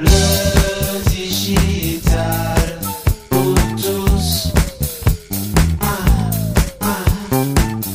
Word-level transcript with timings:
Le 0.00 1.10
digital 1.10 2.78
pour 3.28 3.54
tous. 3.76 4.52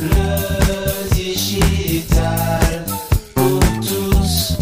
Le 0.02 1.16
digital 1.16 2.86
pour 3.34 3.60
tous. 3.80 4.58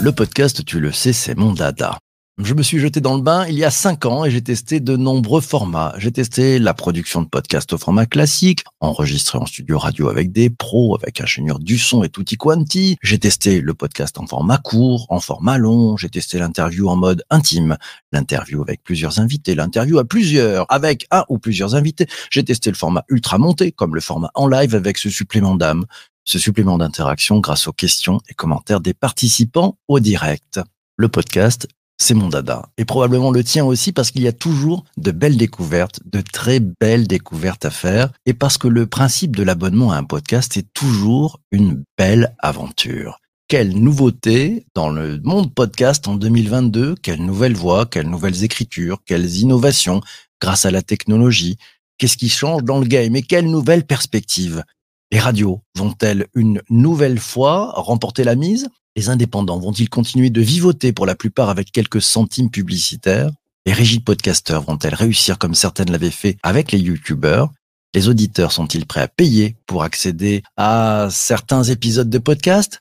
Le 0.00 0.12
podcast, 0.12 0.64
tu 0.64 0.80
le 0.80 0.90
sais, 0.90 1.12
c'est 1.12 1.36
mon 1.36 1.52
dada. 1.52 1.98
Je 2.40 2.54
me 2.54 2.62
suis 2.62 2.78
jeté 2.78 3.00
dans 3.00 3.16
le 3.16 3.22
bain 3.22 3.46
il 3.48 3.58
y 3.58 3.64
a 3.64 3.70
cinq 3.70 4.06
ans 4.06 4.24
et 4.24 4.30
j'ai 4.30 4.40
testé 4.40 4.78
de 4.78 4.96
nombreux 4.96 5.40
formats. 5.40 5.92
J'ai 5.98 6.12
testé 6.12 6.60
la 6.60 6.72
production 6.72 7.20
de 7.20 7.26
podcasts 7.26 7.72
au 7.72 7.78
format 7.78 8.06
classique, 8.06 8.62
enregistré 8.78 9.38
en 9.38 9.44
studio 9.44 9.76
radio 9.76 10.08
avec 10.08 10.30
des 10.30 10.48
pros, 10.48 10.96
avec 10.96 11.20
ingénieur 11.20 11.58
du 11.58 11.78
son 11.78 12.04
et 12.04 12.08
tutti 12.08 12.36
quanti. 12.36 12.96
J'ai 13.02 13.18
testé 13.18 13.60
le 13.60 13.74
podcast 13.74 14.18
en 14.20 14.26
format 14.28 14.58
court, 14.58 15.06
en 15.08 15.18
format 15.18 15.58
long. 15.58 15.96
J'ai 15.96 16.10
testé 16.10 16.38
l'interview 16.38 16.88
en 16.88 16.94
mode 16.94 17.24
intime, 17.28 17.76
l'interview 18.12 18.62
avec 18.62 18.84
plusieurs 18.84 19.18
invités, 19.18 19.56
l'interview 19.56 19.98
à 19.98 20.04
plusieurs, 20.04 20.64
avec 20.68 21.08
un 21.10 21.24
ou 21.28 21.40
plusieurs 21.40 21.74
invités. 21.74 22.06
J'ai 22.30 22.44
testé 22.44 22.70
le 22.70 22.76
format 22.76 23.02
ultra 23.08 23.38
monté, 23.38 23.72
comme 23.72 23.96
le 23.96 24.00
format 24.00 24.30
en 24.34 24.46
live 24.46 24.76
avec 24.76 24.98
ce 24.98 25.10
supplément 25.10 25.56
d'âme, 25.56 25.86
ce 26.22 26.38
supplément 26.38 26.78
d'interaction 26.78 27.40
grâce 27.40 27.66
aux 27.66 27.72
questions 27.72 28.20
et 28.28 28.34
commentaires 28.34 28.80
des 28.80 28.94
participants 28.94 29.76
au 29.88 29.98
direct. 29.98 30.60
Le 30.96 31.08
podcast, 31.08 31.66
c'est 31.98 32.14
mon 32.14 32.28
dada. 32.28 32.70
Et 32.78 32.84
probablement 32.84 33.30
le 33.30 33.44
tien 33.44 33.64
aussi 33.64 33.92
parce 33.92 34.10
qu'il 34.10 34.22
y 34.22 34.28
a 34.28 34.32
toujours 34.32 34.84
de 34.96 35.10
belles 35.10 35.36
découvertes, 35.36 36.00
de 36.06 36.20
très 36.20 36.60
belles 36.60 37.08
découvertes 37.08 37.64
à 37.64 37.70
faire. 37.70 38.10
Et 38.24 38.34
parce 38.34 38.56
que 38.56 38.68
le 38.68 38.86
principe 38.86 39.36
de 39.36 39.42
l'abonnement 39.42 39.90
à 39.90 39.96
un 39.96 40.04
podcast 40.04 40.56
est 40.56 40.72
toujours 40.72 41.40
une 41.50 41.82
belle 41.98 42.34
aventure. 42.38 43.18
Quelle 43.48 43.78
nouveauté 43.78 44.66
dans 44.74 44.90
le 44.90 45.20
monde 45.24 45.52
podcast 45.54 46.06
en 46.06 46.14
2022, 46.14 46.94
quelles 47.02 47.24
nouvelles 47.24 47.56
voix, 47.56 47.86
quelles 47.86 48.08
nouvelles 48.08 48.44
écritures, 48.44 48.98
quelles 49.06 49.36
innovations 49.36 50.00
grâce 50.40 50.66
à 50.66 50.70
la 50.70 50.82
technologie. 50.82 51.56
Qu'est-ce 51.96 52.16
qui 52.16 52.28
change 52.28 52.62
dans 52.62 52.78
le 52.78 52.86
game 52.86 53.16
et 53.16 53.22
quelles 53.22 53.50
nouvelles 53.50 53.84
perspectives? 53.84 54.62
Les 55.10 55.18
radios 55.18 55.62
vont-elles 55.74 56.26
une 56.34 56.60
nouvelle 56.68 57.18
fois 57.18 57.72
remporter 57.74 58.22
la 58.22 58.36
mise? 58.36 58.68
Les 58.98 59.10
indépendants 59.10 59.60
vont-ils 59.60 59.88
continuer 59.88 60.28
de 60.28 60.40
vivoter 60.40 60.92
pour 60.92 61.06
la 61.06 61.14
plupart 61.14 61.50
avec 61.50 61.70
quelques 61.70 62.02
centimes 62.02 62.50
publicitaires? 62.50 63.30
Les 63.64 63.72
régies 63.72 63.98
de 63.98 64.02
podcasteurs 64.02 64.64
vont-elles 64.64 64.96
réussir 64.96 65.38
comme 65.38 65.54
certaines 65.54 65.92
l'avaient 65.92 66.10
fait 66.10 66.36
avec 66.42 66.72
les 66.72 66.80
youtubeurs? 66.80 67.52
Les 67.94 68.08
auditeurs 68.08 68.50
sont-ils 68.50 68.86
prêts 68.86 69.02
à 69.02 69.06
payer 69.06 69.54
pour 69.66 69.84
accéder 69.84 70.42
à 70.56 71.06
certains 71.12 71.62
épisodes 71.62 72.10
de 72.10 72.18
podcast? 72.18 72.80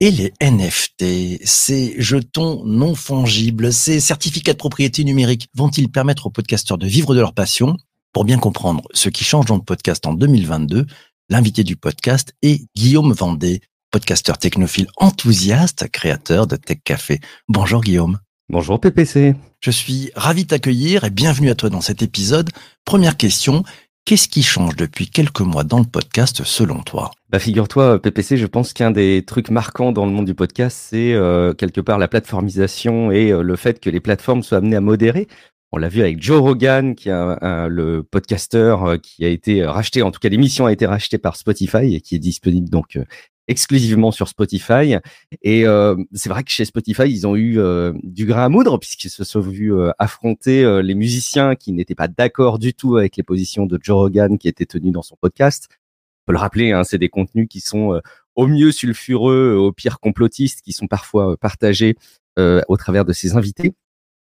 Et 0.00 0.10
les 0.10 0.34
NFT, 0.42 1.46
ces 1.46 1.94
jetons 1.98 2.62
non 2.66 2.94
fongibles, 2.94 3.72
ces 3.72 4.00
certificats 4.00 4.52
de 4.52 4.58
propriété 4.58 5.02
numérique, 5.02 5.48
vont-ils 5.54 5.90
permettre 5.90 6.26
aux 6.26 6.30
podcasteurs 6.30 6.76
de 6.76 6.86
vivre 6.86 7.14
de 7.14 7.20
leur 7.20 7.32
passion? 7.32 7.78
Pour 8.12 8.26
bien 8.26 8.38
comprendre 8.38 8.82
ce 8.92 9.08
qui 9.08 9.24
change 9.24 9.46
dans 9.46 9.56
le 9.56 9.62
podcast 9.62 10.04
en 10.04 10.12
2022, 10.12 10.84
l'invité 11.30 11.64
du 11.64 11.76
podcast 11.76 12.34
est 12.42 12.66
Guillaume 12.76 13.14
Vendée, 13.14 13.62
podcasteur 13.94 14.38
technophile 14.38 14.88
enthousiaste, 14.96 15.88
créateur 15.88 16.48
de 16.48 16.56
Tech 16.56 16.78
Café. 16.82 17.20
Bonjour 17.48 17.80
Guillaume. 17.80 18.18
Bonjour 18.48 18.80
PPC. 18.80 19.36
Je 19.60 19.70
suis 19.70 20.10
ravi 20.16 20.42
de 20.42 20.48
t'accueillir 20.48 21.04
et 21.04 21.10
bienvenue 21.10 21.48
à 21.48 21.54
toi 21.54 21.70
dans 21.70 21.80
cet 21.80 22.02
épisode. 22.02 22.50
Première 22.84 23.16
question, 23.16 23.62
qu'est-ce 24.04 24.26
qui 24.26 24.42
change 24.42 24.74
depuis 24.74 25.06
quelques 25.06 25.42
mois 25.42 25.62
dans 25.62 25.78
le 25.78 25.84
podcast 25.84 26.42
selon 26.42 26.82
toi? 26.82 27.12
Bah 27.30 27.38
figure-toi, 27.38 28.02
PPC, 28.02 28.36
je 28.36 28.46
pense 28.46 28.72
qu'un 28.72 28.90
des 28.90 29.22
trucs 29.24 29.48
marquants 29.48 29.92
dans 29.92 30.06
le 30.06 30.10
monde 30.10 30.26
du 30.26 30.34
podcast, 30.34 30.76
c'est 30.90 31.12
euh, 31.12 31.54
quelque 31.54 31.80
part 31.80 32.00
la 32.00 32.08
plateformisation 32.08 33.12
et 33.12 33.30
euh, 33.30 33.42
le 33.42 33.54
fait 33.54 33.78
que 33.78 33.90
les 33.90 34.00
plateformes 34.00 34.42
soient 34.42 34.58
amenées 34.58 34.74
à 34.74 34.80
modérer. 34.80 35.28
On 35.70 35.76
l'a 35.76 35.88
vu 35.88 36.00
avec 36.00 36.20
Joe 36.20 36.40
Rogan, 36.40 36.96
qui 36.96 37.10
est 37.10 37.12
le 37.68 38.02
podcasteur 38.02 38.84
euh, 38.84 38.96
qui 38.96 39.24
a 39.24 39.28
été 39.28 39.64
racheté, 39.64 40.02
en 40.02 40.10
tout 40.10 40.18
cas 40.18 40.30
l'émission 40.30 40.66
a 40.66 40.72
été 40.72 40.84
rachetée 40.84 41.18
par 41.18 41.36
Spotify 41.36 41.94
et 41.94 42.00
qui 42.00 42.16
est 42.16 42.20
disponible 42.20 42.68
donc 42.68 42.98
exclusivement 43.48 44.10
sur 44.10 44.28
Spotify. 44.28 44.96
Et 45.42 45.66
euh, 45.66 45.96
c'est 46.12 46.28
vrai 46.28 46.44
que 46.44 46.50
chez 46.50 46.64
Spotify, 46.64 47.04
ils 47.04 47.26
ont 47.26 47.36
eu 47.36 47.58
euh, 47.58 47.92
du 48.02 48.26
grain 48.26 48.44
à 48.44 48.48
moudre 48.48 48.78
puisqu'ils 48.78 49.10
se 49.10 49.24
sont 49.24 49.40
vus 49.40 49.74
euh, 49.74 49.90
affronter 49.98 50.64
les 50.82 50.94
musiciens 50.94 51.54
qui 51.54 51.72
n'étaient 51.72 51.94
pas 51.94 52.08
d'accord 52.08 52.58
du 52.58 52.74
tout 52.74 52.96
avec 52.96 53.16
les 53.16 53.22
positions 53.22 53.66
de 53.66 53.78
Joe 53.80 53.96
Rogan 53.96 54.38
qui 54.38 54.48
étaient 54.48 54.66
tenues 54.66 54.90
dans 54.90 55.02
son 55.02 55.16
podcast. 55.16 55.68
On 55.70 56.26
peut 56.26 56.32
le 56.32 56.38
rappeler, 56.38 56.72
hein, 56.72 56.84
c'est 56.84 56.98
des 56.98 57.10
contenus 57.10 57.48
qui 57.48 57.60
sont 57.60 58.00
au 58.34 58.46
mieux 58.46 58.72
sulfureux, 58.72 59.54
au 59.54 59.72
pire 59.72 60.00
complotistes, 60.00 60.62
qui 60.62 60.72
sont 60.72 60.86
parfois 60.86 61.36
partagés 61.36 61.96
au 62.38 62.76
travers 62.78 63.04
de 63.04 63.12
ses 63.12 63.36
invités. 63.36 63.74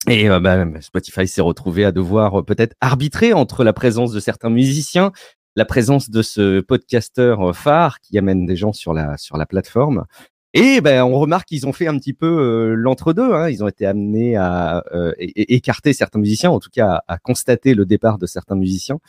Et 0.10 0.28
bah, 0.28 0.66
Spotify 0.82 1.28
s'est 1.28 1.42
retrouvé 1.42 1.86
à 1.86 1.92
devoir 1.92 2.44
peut-être 2.44 2.76
arbitrer 2.82 3.34
entre 3.34 3.64
la 3.64 3.72
présence 3.72 4.12
de 4.12 4.20
certains 4.20 4.50
musiciens 4.50 5.14
la 5.56 5.66
présence 5.66 6.10
de 6.10 6.22
ce 6.22 6.60
podcasteur 6.60 7.50
euh, 7.50 7.54
phare 7.54 8.00
qui 8.02 8.18
amène 8.18 8.46
des 8.46 8.56
gens 8.56 8.74
sur 8.74 8.94
la 8.94 9.18
sur 9.18 9.38
la 9.38 9.46
plateforme. 9.46 10.06
Et 10.54 10.80
ben, 10.80 11.04
on 11.04 11.20
remarque 11.20 11.50
qu'ils 11.50 11.68
ont 11.68 11.74
fait 11.74 11.88
un 11.88 11.98
petit 11.98 12.14
peu 12.14 12.28
euh, 12.28 12.76
l'entre-deux. 12.76 13.34
Hein. 13.34 13.50
Ils 13.50 13.64
ont 13.64 13.68
été 13.68 13.86
amenés 13.86 14.38
à 14.38 14.84
euh, 14.94 15.14
écarter 15.20 15.94
certains 15.94 16.20
musiciens, 16.20 16.50
en 16.52 16.60
tout 16.60 16.70
cas 16.72 17.02
à, 17.08 17.18
constater 17.18 17.74
le 17.74 17.86
départ 17.86 18.18
de 18.18 18.26
certains 18.26 18.56
musiciens, 18.56 19.00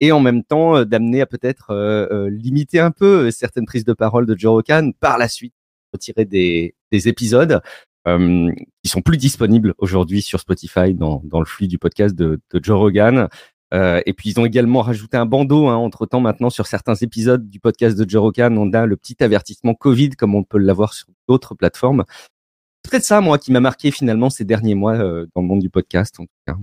et 0.00 0.12
en 0.12 0.20
même 0.20 0.44
temps 0.44 0.84
d'amener 0.84 1.20
à 1.20 1.26
peut-être 1.26 2.28
limiter 2.30 2.80
un 2.80 2.90
peu 2.90 3.30
certaines 3.30 3.66
prises 3.66 3.84
de 3.84 3.92
parole 3.92 4.26
de 4.26 4.36
Joe 4.36 4.52
Rogan 4.52 4.94
par 4.94 5.18
la 5.18 5.28
suite, 5.28 5.54
retirer 5.92 6.24
des, 6.24 6.74
des 6.90 7.08
épisodes 7.08 7.60
qui 8.06 8.88
sont 8.88 9.00
plus 9.00 9.16
disponibles 9.16 9.74
aujourd'hui 9.78 10.20
sur 10.20 10.40
Spotify 10.40 10.94
dans, 10.94 11.22
dans 11.24 11.38
le 11.38 11.46
flux 11.46 11.68
du 11.68 11.78
podcast 11.78 12.14
de, 12.14 12.40
de 12.50 12.60
Joe 12.62 12.78
Rogan. 12.78 13.28
Euh, 13.74 14.00
et 14.06 14.12
puis 14.12 14.30
ils 14.30 14.40
ont 14.40 14.46
également 14.46 14.82
rajouté 14.82 15.16
un 15.16 15.26
bandeau. 15.26 15.68
Hein, 15.68 15.76
entre 15.76 16.06
temps, 16.06 16.20
maintenant 16.20 16.50
sur 16.50 16.66
certains 16.66 16.94
épisodes 16.94 17.48
du 17.48 17.60
podcast 17.60 17.98
de 17.98 18.08
Jerokan, 18.08 18.56
on 18.56 18.72
a 18.72 18.86
le 18.86 18.96
petit 18.96 19.22
avertissement 19.22 19.74
Covid 19.74 20.10
comme 20.10 20.34
on 20.34 20.44
peut 20.44 20.58
l'avoir 20.58 20.94
sur 20.94 21.08
d'autres 21.28 21.54
plateformes. 21.54 22.04
Peut-être 22.82 23.04
ça, 23.04 23.20
moi, 23.20 23.38
qui 23.38 23.50
m'a 23.50 23.60
marqué 23.60 23.90
finalement 23.90 24.30
ces 24.30 24.44
derniers 24.44 24.74
mois 24.74 24.94
euh, 24.94 25.26
dans 25.34 25.42
le 25.42 25.48
monde 25.48 25.60
du 25.60 25.70
podcast. 25.70 26.20
En 26.20 26.24
tout 26.24 26.32
cas. 26.46 26.56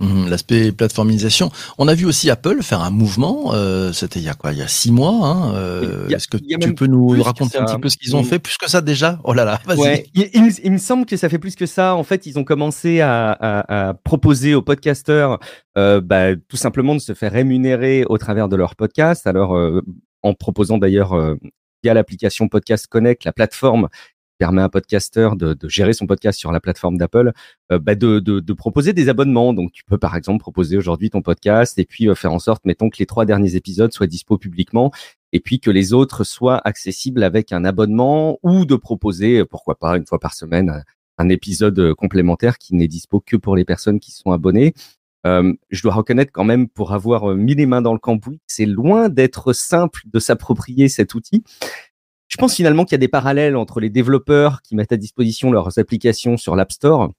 Mhm, 0.00 0.28
l'aspect 0.28 0.72
plateformisation. 0.72 1.50
On 1.78 1.86
a 1.86 1.94
vu 1.94 2.04
aussi 2.04 2.28
Apple 2.28 2.62
faire 2.62 2.80
un 2.80 2.90
mouvement. 2.90 3.54
Euh, 3.54 3.92
C'était 3.92 4.18
il 4.18 4.24
y 4.24 4.28
a 4.28 4.34
quoi 4.34 4.52
Il 4.52 4.58
y 4.58 4.62
a 4.62 4.66
six 4.66 4.90
mois. 4.90 5.20
Hein, 5.22 5.54
euh, 5.54 6.08
Est-ce 6.08 6.26
que 6.26 6.36
tu 6.36 6.74
peux 6.74 6.86
nous 6.86 7.22
raconter 7.22 7.58
un 7.58 7.64
petit 7.64 7.78
peu 7.78 7.88
ce 7.88 7.96
qu'ils 7.96 8.16
ont 8.16 8.22
mm. 8.22 8.26
fait 8.26 8.38
plus 8.40 8.56
que 8.58 8.68
ça 8.68 8.80
déjà? 8.80 9.20
Oh 9.22 9.32
là 9.32 9.44
là, 9.44 9.60
vas-y. 9.64 9.78
Ouais, 9.78 10.06
il, 10.14 10.28
il, 10.64 10.72
me 10.72 10.78
semble 10.78 11.06
que 11.06 11.16
ça 11.16 11.28
fait 11.28 11.38
plus 11.38 11.54
que 11.54 11.66
ça. 11.66 11.94
En 11.94 12.02
fait, 12.02 12.26
ils 12.26 12.38
ont 12.40 12.44
commencé 12.44 13.00
à, 13.00 13.30
à, 13.30 13.90
à 13.90 13.94
proposer 13.94 14.56
aux 14.56 14.62
podcasteurs, 14.62 15.38
euh, 15.78 16.00
bah, 16.00 16.34
tout 16.34 16.56
simplement 16.56 16.96
de 16.96 17.00
se 17.00 17.14
faire 17.14 17.30
rémunérer 17.30 18.04
au 18.08 18.18
travers 18.18 18.48
de 18.48 18.56
leur 18.56 18.74
podcast. 18.74 19.28
Alors, 19.28 19.56
euh, 19.56 19.80
en 20.22 20.34
proposant 20.34 20.78
d'ailleurs 20.78 21.36
via 21.84 21.94
l'application 21.94 22.48
Podcast 22.48 22.86
Connect, 22.88 23.24
la 23.24 23.32
plateforme 23.32 23.88
permet 24.44 24.60
à 24.60 24.66
un 24.66 24.68
podcasteur 24.68 25.36
de, 25.36 25.56
gérer 25.68 25.94
son 25.94 26.06
podcast 26.06 26.38
sur 26.38 26.52
la 26.52 26.60
plateforme 26.60 26.98
d'Apple, 26.98 27.32
euh, 27.72 27.78
bah 27.78 27.94
de, 27.94 28.52
proposer 28.52 28.92
des 28.92 29.08
abonnements. 29.08 29.54
Donc, 29.54 29.72
tu 29.72 29.84
peux 29.84 29.96
par 29.96 30.14
exemple 30.16 30.40
proposer 30.40 30.76
aujourd'hui 30.76 31.08
ton 31.08 31.22
podcast 31.22 31.78
et 31.78 31.86
puis 31.86 32.10
euh, 32.10 32.14
faire 32.14 32.30
en 32.30 32.38
sorte, 32.38 32.62
mettons, 32.66 32.90
que 32.90 32.98
les 32.98 33.06
trois 33.06 33.24
derniers 33.24 33.56
épisodes 33.56 33.90
soient 33.90 34.06
dispo 34.06 34.36
publiquement 34.36 34.92
et 35.32 35.40
puis 35.40 35.60
que 35.60 35.70
les 35.70 35.94
autres 35.94 36.24
soient 36.24 36.60
accessibles 36.62 37.22
avec 37.22 37.52
un 37.52 37.64
abonnement 37.64 38.38
ou 38.42 38.66
de 38.66 38.76
proposer, 38.76 39.38
euh, 39.38 39.44
pourquoi 39.46 39.78
pas, 39.78 39.96
une 39.96 40.06
fois 40.06 40.18
par 40.18 40.34
semaine, 40.34 40.84
un 41.16 41.30
épisode 41.30 41.94
complémentaire 41.94 42.58
qui 42.58 42.74
n'est 42.74 42.88
dispo 42.88 43.20
que 43.24 43.38
pour 43.38 43.56
les 43.56 43.64
personnes 43.64 43.98
qui 43.98 44.10
sont 44.12 44.30
abonnées. 44.30 44.74
Je 45.24 45.82
dois 45.82 45.94
reconnaître 45.94 46.32
quand 46.32 46.44
même, 46.44 46.68
pour 46.68 46.92
avoir 46.92 47.34
mis 47.34 47.54
les 47.54 47.64
mains 47.64 47.80
dans 47.80 47.94
le 47.94 47.98
cambouis, 47.98 48.40
c'est 48.46 48.66
loin 48.66 49.08
d'être 49.08 49.54
simple 49.54 50.02
de 50.04 50.18
s'approprier 50.18 50.90
cet 50.90 51.14
outil. 51.14 51.42
Je 52.34 52.38
pense 52.40 52.56
finalement 52.56 52.84
qu'il 52.84 52.94
y 52.94 52.96
a 52.96 52.98
des 52.98 53.06
parallèles 53.06 53.54
entre 53.54 53.78
les 53.78 53.90
développeurs 53.90 54.60
qui 54.62 54.74
mettent 54.74 54.90
à 54.90 54.96
disposition 54.96 55.52
leurs 55.52 55.78
applications 55.78 56.36
sur 56.36 56.56
l'App 56.56 56.72
Store. 56.72 57.12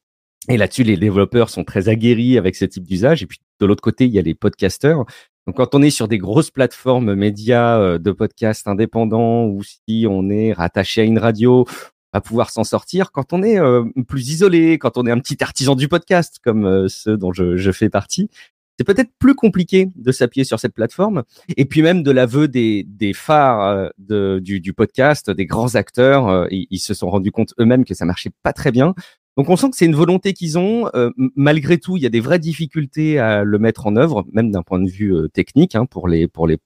Et 0.50 0.58
là-dessus, 0.58 0.84
les 0.84 0.98
développeurs 0.98 1.50
sont 1.50 1.64
très 1.64 1.88
aguerris 1.88 2.38
avec 2.38 2.58
ce 2.58 2.66
type 2.66 2.84
d'usage. 2.84 3.24
Et 3.24 3.26
puis, 3.26 3.40
de 3.62 3.66
l'autre 3.66 3.82
côté, 3.82 4.08
il 4.08 4.12
y 4.12 4.20
a 4.20 4.22
les 4.22 4.36
podcasteurs. 4.36 5.06
Donc, 5.48 5.56
quand 5.56 5.74
on 5.74 5.82
est 5.82 5.90
sur 5.90 6.10
des 6.10 6.18
grosses 6.18 6.52
plateformes 6.52 7.16
médias 7.16 7.80
euh, 7.80 7.98
de 7.98 8.12
podcasts 8.12 8.68
indépendants 8.68 9.46
ou 9.46 9.64
si 9.64 10.06
on 10.06 10.30
est 10.30 10.52
rattaché 10.52 11.00
à 11.00 11.04
une 11.06 11.18
radio, 11.18 11.64
on 11.66 12.18
va 12.18 12.20
pouvoir 12.20 12.50
s'en 12.50 12.66
sortir. 12.66 13.14
Quand 13.14 13.32
on 13.32 13.42
est 13.42 13.58
euh, 13.58 13.86
plus 14.10 14.32
isolé, 14.32 14.78
quand 14.78 14.98
on 14.98 15.06
est 15.08 15.12
un 15.12 15.20
petit 15.20 15.42
artisan 15.42 15.76
du 15.76 15.88
podcast, 15.88 16.40
comme 16.44 16.66
euh, 16.66 16.88
ceux 16.90 17.16
dont 17.16 17.32
je 17.32 17.72
fais 17.72 17.90
partie, 17.90 18.30
c'est 18.78 18.84
peut-être 18.84 19.12
plus 19.20 19.36
compliqué 19.36 19.90
de 19.96 20.12
s'appuyer 20.12 20.44
sur 20.44 20.60
cette 20.60 20.74
plateforme. 20.74 21.24
Et 21.56 21.66
puis 21.66 21.82
même 21.82 22.04
de 22.04 22.12
l'aveu 22.12 22.48
des, 22.48 22.84
des 22.84 23.14
phares 23.14 23.90
euh, 24.12 24.40
du, 24.40 24.60
du, 24.60 24.74
podcast, 24.74 25.32
des 25.32 25.46
grands 25.46 25.76
acteurs, 25.76 26.28
euh, 26.28 26.48
ils, 26.52 26.80
se 26.80 26.94
sont 26.94 27.10
rendus 27.10 27.32
compte 27.32 27.54
eux-mêmes 27.60 27.86
que 27.86 27.94
ça 27.94 28.06
marchait 28.06 28.32
pas 28.44 28.54
très 28.54 28.72
bien. 28.72 28.94
Donc 29.38 29.50
on 29.50 29.56
sent 29.56 29.70
que 29.70 29.78
c'est 29.78 29.86
une 29.86 29.96
volonté 29.96 30.34
qu'ils 30.34 30.58
ont. 30.58 30.90
Euh, 30.94 31.10
malgré 31.36 31.78
tout, 31.78 31.98
il 31.98 32.04
y 32.04 32.06
a 32.06 32.10
des 32.10 32.20
vraies 32.20 32.40
difficultés 32.40 33.20
à 33.20 33.44
le 33.44 33.60
mettre 33.60 33.88
en 33.88 33.96
œuvre, 33.96 34.26
même 34.32 34.52
d'un 34.52 34.64
point 34.64 34.80
de 34.80 34.90
vue 34.90 35.14
technique 35.34 35.76
hein, 35.76 35.86
pour 35.86 36.08
les 36.08 36.28
pour 36.28 36.48
les 36.48 36.58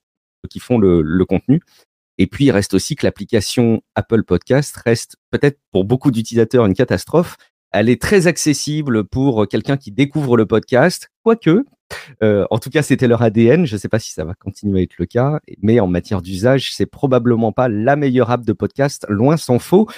qui 0.48 0.58
font 0.58 0.78
le, 0.78 1.02
le 1.02 1.24
contenu. 1.24 1.60
Et 2.18 2.26
puis 2.26 2.46
il 2.46 2.50
reste 2.50 2.74
aussi 2.74 2.96
que 2.96 3.06
l'application 3.06 3.82
Apple 3.94 4.24
Podcast 4.24 4.76
reste 4.84 5.16
peut-être 5.30 5.58
pour 5.72 5.84
beaucoup 5.84 6.10
d'utilisateurs 6.10 6.66
une 6.66 6.74
catastrophe 6.74 7.36
Elle 7.72 7.88
est 7.88 8.00
très 8.00 8.26
accessible 8.26 9.04
pour 9.04 9.46
quelqu'un 9.48 9.76
qui 9.76 9.92
découvre 9.92 10.36
le 10.36 10.46
podcast, 10.46 11.10
quoique. 11.22 11.64
Euh, 12.22 12.46
en 12.50 12.58
tout 12.58 12.70
cas, 12.70 12.82
c'était 12.82 13.08
leur 13.08 13.22
ADN. 13.22 13.66
Je 13.66 13.74
ne 13.74 13.78
sais 13.78 13.88
pas 13.88 13.98
si 13.98 14.12
ça 14.12 14.24
va 14.24 14.34
continuer 14.34 14.80
à 14.80 14.82
être 14.82 14.98
le 14.98 15.06
cas, 15.06 15.40
mais 15.62 15.80
en 15.80 15.86
matière 15.86 16.22
d'usage, 16.22 16.74
c'est 16.74 16.86
probablement 16.86 17.52
pas 17.52 17.68
la 17.68 17.96
meilleure 17.96 18.30
app 18.30 18.44
de 18.44 18.52
podcast, 18.52 19.06
loin 19.08 19.36
s'en 19.36 19.58
faut. 19.58 19.88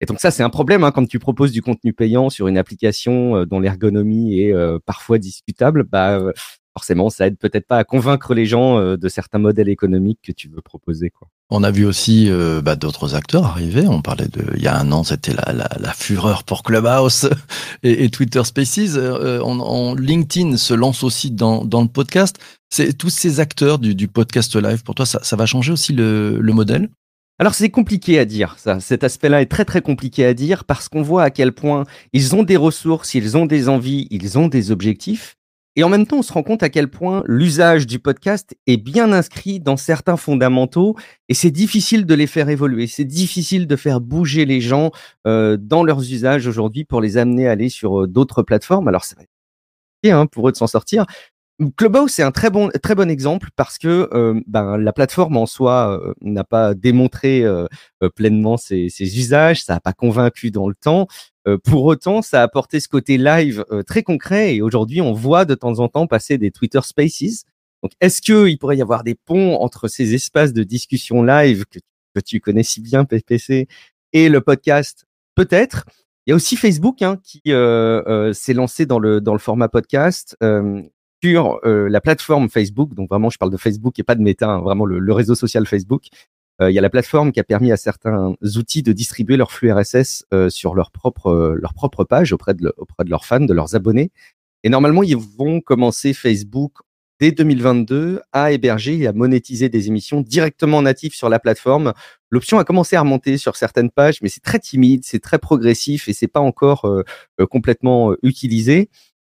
Et 0.00 0.06
donc 0.06 0.20
ça, 0.20 0.30
c'est 0.30 0.42
un 0.42 0.50
problème 0.50 0.84
hein, 0.84 0.90
quand 0.90 1.06
tu 1.06 1.18
proposes 1.18 1.52
du 1.52 1.62
contenu 1.62 1.92
payant 1.92 2.28
sur 2.28 2.48
une 2.48 2.58
application 2.58 3.36
euh, 3.36 3.46
dont 3.46 3.60
l'ergonomie 3.60 4.40
est 4.40 4.52
euh, 4.52 4.78
parfois 4.84 5.18
discutable. 5.18 5.84
Bah, 5.84 6.20
forcément, 6.76 7.10
ça 7.10 7.26
aide 7.26 7.36
peut-être 7.38 7.66
pas 7.66 7.78
à 7.78 7.84
convaincre 7.84 8.34
les 8.34 8.46
gens 8.46 8.78
euh, 8.78 8.96
de 8.96 9.08
certains 9.08 9.38
modèles 9.38 9.68
économiques 9.68 10.20
que 10.22 10.32
tu 10.32 10.48
veux 10.48 10.60
proposer. 10.62 11.10
Quoi. 11.10 11.28
On 11.50 11.62
a 11.64 11.70
vu 11.70 11.84
aussi 11.84 12.28
euh, 12.30 12.62
bah, 12.62 12.76
d'autres 12.76 13.14
acteurs 13.14 13.44
arriver. 13.44 13.86
On 13.86 14.00
parlait 14.00 14.28
de, 14.28 14.44
il 14.56 14.62
y 14.62 14.68
a 14.68 14.76
un 14.78 14.90
an, 14.92 15.04
c'était 15.04 15.34
la, 15.34 15.52
la, 15.52 15.68
la 15.78 15.92
fureur 15.92 16.44
pour 16.44 16.62
Clubhouse 16.62 17.28
et, 17.82 18.04
et 18.04 18.10
Twitter 18.10 18.42
Spaces. 18.44 18.96
Euh, 18.96 19.40
on, 19.44 19.60
on- 19.60 19.94
LinkedIn 19.94 20.56
se 20.56 20.72
lance 20.74 21.02
aussi 21.02 21.30
dans, 21.30 21.64
dans 21.64 21.82
le 21.82 21.88
podcast. 21.88 22.36
C'est 22.70 22.96
tous 22.96 23.10
ces 23.10 23.38
acteurs 23.40 23.78
du, 23.78 23.94
du 23.94 24.08
podcast 24.08 24.56
live. 24.56 24.82
Pour 24.82 24.94
toi, 24.94 25.04
ça, 25.04 25.20
ça 25.22 25.36
va 25.36 25.44
changer 25.46 25.72
aussi 25.72 25.92
le, 25.92 26.38
le 26.40 26.52
modèle? 26.52 26.88
Alors 27.38 27.54
c'est 27.54 27.70
compliqué 27.70 28.18
à 28.20 28.24
dire, 28.24 28.54
ça. 28.58 28.78
Cet 28.78 29.02
aspect-là 29.02 29.42
est 29.42 29.46
très 29.46 29.64
très 29.64 29.80
compliqué 29.82 30.24
à 30.24 30.32
dire 30.32 30.64
parce 30.64 30.88
qu'on 30.88 31.02
voit 31.02 31.24
à 31.24 31.30
quel 31.30 31.52
point 31.52 31.84
ils 32.12 32.36
ont 32.36 32.44
des 32.44 32.56
ressources, 32.56 33.14
ils 33.14 33.36
ont 33.36 33.46
des 33.46 33.68
envies, 33.68 34.06
ils 34.10 34.38
ont 34.38 34.46
des 34.48 34.70
objectifs. 34.70 35.34
Et 35.76 35.84
en 35.84 35.88
même 35.88 36.06
temps, 36.06 36.18
on 36.18 36.22
se 36.22 36.32
rend 36.32 36.42
compte 36.42 36.62
à 36.62 36.68
quel 36.68 36.88
point 36.88 37.22
l'usage 37.26 37.86
du 37.86 37.98
podcast 37.98 38.54
est 38.66 38.76
bien 38.76 39.12
inscrit 39.12 39.58
dans 39.58 39.78
certains 39.78 40.18
fondamentaux 40.18 40.96
et 41.28 41.34
c'est 41.34 41.50
difficile 41.50 42.04
de 42.04 42.14
les 42.14 42.26
faire 42.26 42.50
évoluer. 42.50 42.86
C'est 42.86 43.06
difficile 43.06 43.66
de 43.66 43.76
faire 43.76 44.00
bouger 44.00 44.44
les 44.44 44.60
gens 44.60 44.90
euh, 45.26 45.56
dans 45.58 45.82
leurs 45.82 46.00
usages 46.00 46.46
aujourd'hui 46.46 46.84
pour 46.84 47.00
les 47.00 47.16
amener 47.16 47.48
à 47.48 47.52
aller 47.52 47.70
sur 47.70 48.02
euh, 48.02 48.06
d'autres 48.06 48.42
plateformes. 48.42 48.86
Alors 48.88 49.04
ça 49.04 49.16
va 49.16 49.22
être 49.22 50.12
hein, 50.12 50.26
pour 50.26 50.48
eux 50.48 50.52
de 50.52 50.56
s'en 50.56 50.66
sortir. 50.66 51.06
Clubhouse, 51.76 52.12
c'est 52.12 52.22
un 52.22 52.30
très 52.32 52.50
bon, 52.50 52.70
très 52.82 52.94
bon 52.94 53.10
exemple 53.10 53.50
parce 53.56 53.78
que 53.78 54.08
euh, 54.12 54.40
ben, 54.46 54.76
la 54.78 54.92
plateforme 54.92 55.36
en 55.36 55.46
soi 55.46 56.00
euh, 56.00 56.14
n'a 56.20 56.44
pas 56.44 56.74
démontré 56.74 57.44
euh, 57.44 57.66
pleinement 58.16 58.56
ses, 58.56 58.88
ses 58.88 59.18
usages, 59.18 59.62
ça 59.62 59.74
n'a 59.74 59.80
pas 59.80 59.92
convaincu 59.92 60.50
dans 60.50 60.68
le 60.68 60.74
temps. 60.74 61.06
Euh, 61.48 61.58
pour 61.58 61.84
autant, 61.84 62.22
ça 62.22 62.40
a 62.40 62.44
apporté 62.44 62.80
ce 62.80 62.88
côté 62.88 63.18
live 63.18 63.64
euh, 63.70 63.82
très 63.82 64.02
concret 64.02 64.54
et 64.54 64.62
aujourd'hui, 64.62 65.00
on 65.00 65.12
voit 65.12 65.44
de 65.44 65.54
temps 65.54 65.80
en 65.80 65.88
temps 65.88 66.06
passer 66.06 66.38
des 66.38 66.50
Twitter 66.50 66.80
Spaces. 66.82 67.44
Donc, 67.82 67.92
est-ce 68.00 68.22
qu'il 68.22 68.58
pourrait 68.58 68.76
y 68.76 68.82
avoir 68.82 69.02
des 69.02 69.14
ponts 69.14 69.56
entre 69.56 69.88
ces 69.88 70.14
espaces 70.14 70.52
de 70.52 70.62
discussion 70.62 71.22
live 71.22 71.64
que, 71.70 71.80
tu 72.24 72.40
connais 72.40 72.62
si 72.62 72.80
bien, 72.80 73.04
PPC, 73.04 73.66
et 74.12 74.28
le 74.28 74.40
podcast? 74.40 75.06
Peut-être. 75.34 75.86
Il 76.26 76.30
y 76.30 76.32
a 76.32 76.36
aussi 76.36 76.56
Facebook 76.56 77.02
hein, 77.02 77.18
qui 77.24 77.40
euh, 77.48 78.32
s'est 78.32 78.54
lancé 78.54 78.86
dans 78.86 79.00
le, 79.00 79.20
dans 79.20 79.32
le 79.32 79.40
format 79.40 79.68
podcast. 79.68 80.36
Sur 81.24 81.60
euh, 81.64 81.88
la 81.88 82.00
plateforme 82.00 82.48
Facebook, 82.48 82.94
donc 82.94 83.08
vraiment 83.08 83.30
je 83.30 83.38
parle 83.38 83.52
de 83.52 83.56
Facebook 83.56 83.96
et 83.96 84.02
pas 84.02 84.16
de 84.16 84.22
Meta, 84.22 84.48
hein, 84.48 84.60
vraiment 84.60 84.84
le, 84.84 84.98
le 84.98 85.12
réseau 85.12 85.36
social 85.36 85.64
Facebook. 85.66 86.06
Euh, 86.60 86.70
Il 86.70 86.74
y 86.74 86.78
a 86.78 86.82
la 86.82 86.90
plateforme 86.90 87.32
qui 87.32 87.40
a 87.40 87.44
permis 87.44 87.72
à 87.72 87.76
certains 87.76 88.34
outils 88.56 88.82
de 88.82 88.92
distribuer 88.92 89.36
leur 89.36 89.52
flux 89.52 89.72
RSS 89.72 90.26
euh, 90.34 90.50
sur 90.50 90.74
leur 90.74 90.90
propre 90.90 91.28
euh, 91.28 91.54
leur 91.60 91.74
propre 91.74 92.04
page 92.04 92.32
auprès 92.32 92.54
de 92.54 92.72
auprès 92.76 93.04
de 93.04 93.10
leurs 93.10 93.24
fans, 93.24 93.40
de 93.40 93.54
leurs 93.54 93.74
abonnés. 93.74 94.10
Et 94.64 94.68
normalement, 94.68 95.02
ils 95.02 95.16
vont 95.16 95.60
commencer 95.60 96.12
Facebook 96.12 96.72
dès 97.20 97.32
2022 97.32 98.20
à 98.32 98.52
héberger 98.52 98.98
et 98.98 99.06
à 99.06 99.12
monétiser 99.12 99.68
des 99.68 99.88
émissions 99.88 100.20
directement 100.20 100.82
natives 100.82 101.14
sur 101.14 101.28
la 101.28 101.38
plateforme. 101.38 101.92
L'option 102.30 102.58
a 102.58 102.64
commencé 102.64 102.96
à 102.96 103.00
remonter 103.00 103.38
sur 103.38 103.56
certaines 103.56 103.90
pages, 103.90 104.20
mais 104.22 104.28
c'est 104.28 104.40
très 104.40 104.58
timide, 104.58 105.04
c'est 105.04 105.20
très 105.20 105.38
progressif 105.38 106.08
et 106.08 106.12
c'est 106.12 106.28
pas 106.28 106.40
encore 106.40 106.84
euh, 106.84 107.04
complètement 107.48 108.14
utilisé. 108.22 108.90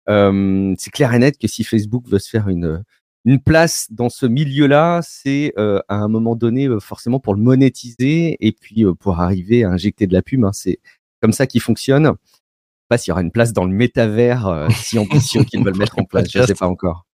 Euh, 0.09 0.73
c'est 0.77 0.91
clair 0.91 1.13
et 1.13 1.19
net 1.19 1.37
que 1.37 1.47
si 1.47 1.63
Facebook 1.63 2.07
veut 2.07 2.19
se 2.19 2.29
faire 2.29 2.49
une 2.49 2.83
une 3.25 3.39
place 3.39 3.87
dans 3.89 4.09
ce 4.09 4.25
milieu-là, 4.27 5.01
c'est 5.03 5.53
euh, 5.57 5.79
à 5.89 5.95
un 5.95 6.07
moment 6.07 6.35
donné 6.35 6.67
euh, 6.67 6.79
forcément 6.79 7.19
pour 7.19 7.33
le 7.33 7.41
monétiser 7.41 8.37
et 8.39 8.51
puis 8.51 8.85
euh, 8.85 8.93
pour 8.93 9.19
arriver 9.19 9.63
à 9.63 9.71
injecter 9.71 10.05
de 10.05 10.13
la 10.13 10.21
pub. 10.21 10.45
hein. 10.45 10.51
c'est 10.53 10.79
comme 11.21 11.33
ça 11.33 11.47
qu'il 11.47 11.61
fonctionne. 11.61 12.13
Pas 12.87 12.99
s'il 12.99 13.09
y 13.09 13.11
aura 13.13 13.21
une 13.21 13.31
place 13.31 13.51
dans 13.51 13.65
le 13.65 13.73
métavers, 13.73 14.45
euh, 14.47 14.67
si 14.77 14.99
ambitieux 14.99 15.43
qu'ils 15.43 15.63
veulent 15.63 15.77
mettre 15.77 15.97
en 15.97 16.03
place, 16.03 16.27
je 16.31 16.43
sais 16.45 16.53
pas 16.53 16.67
encore. 16.67 17.05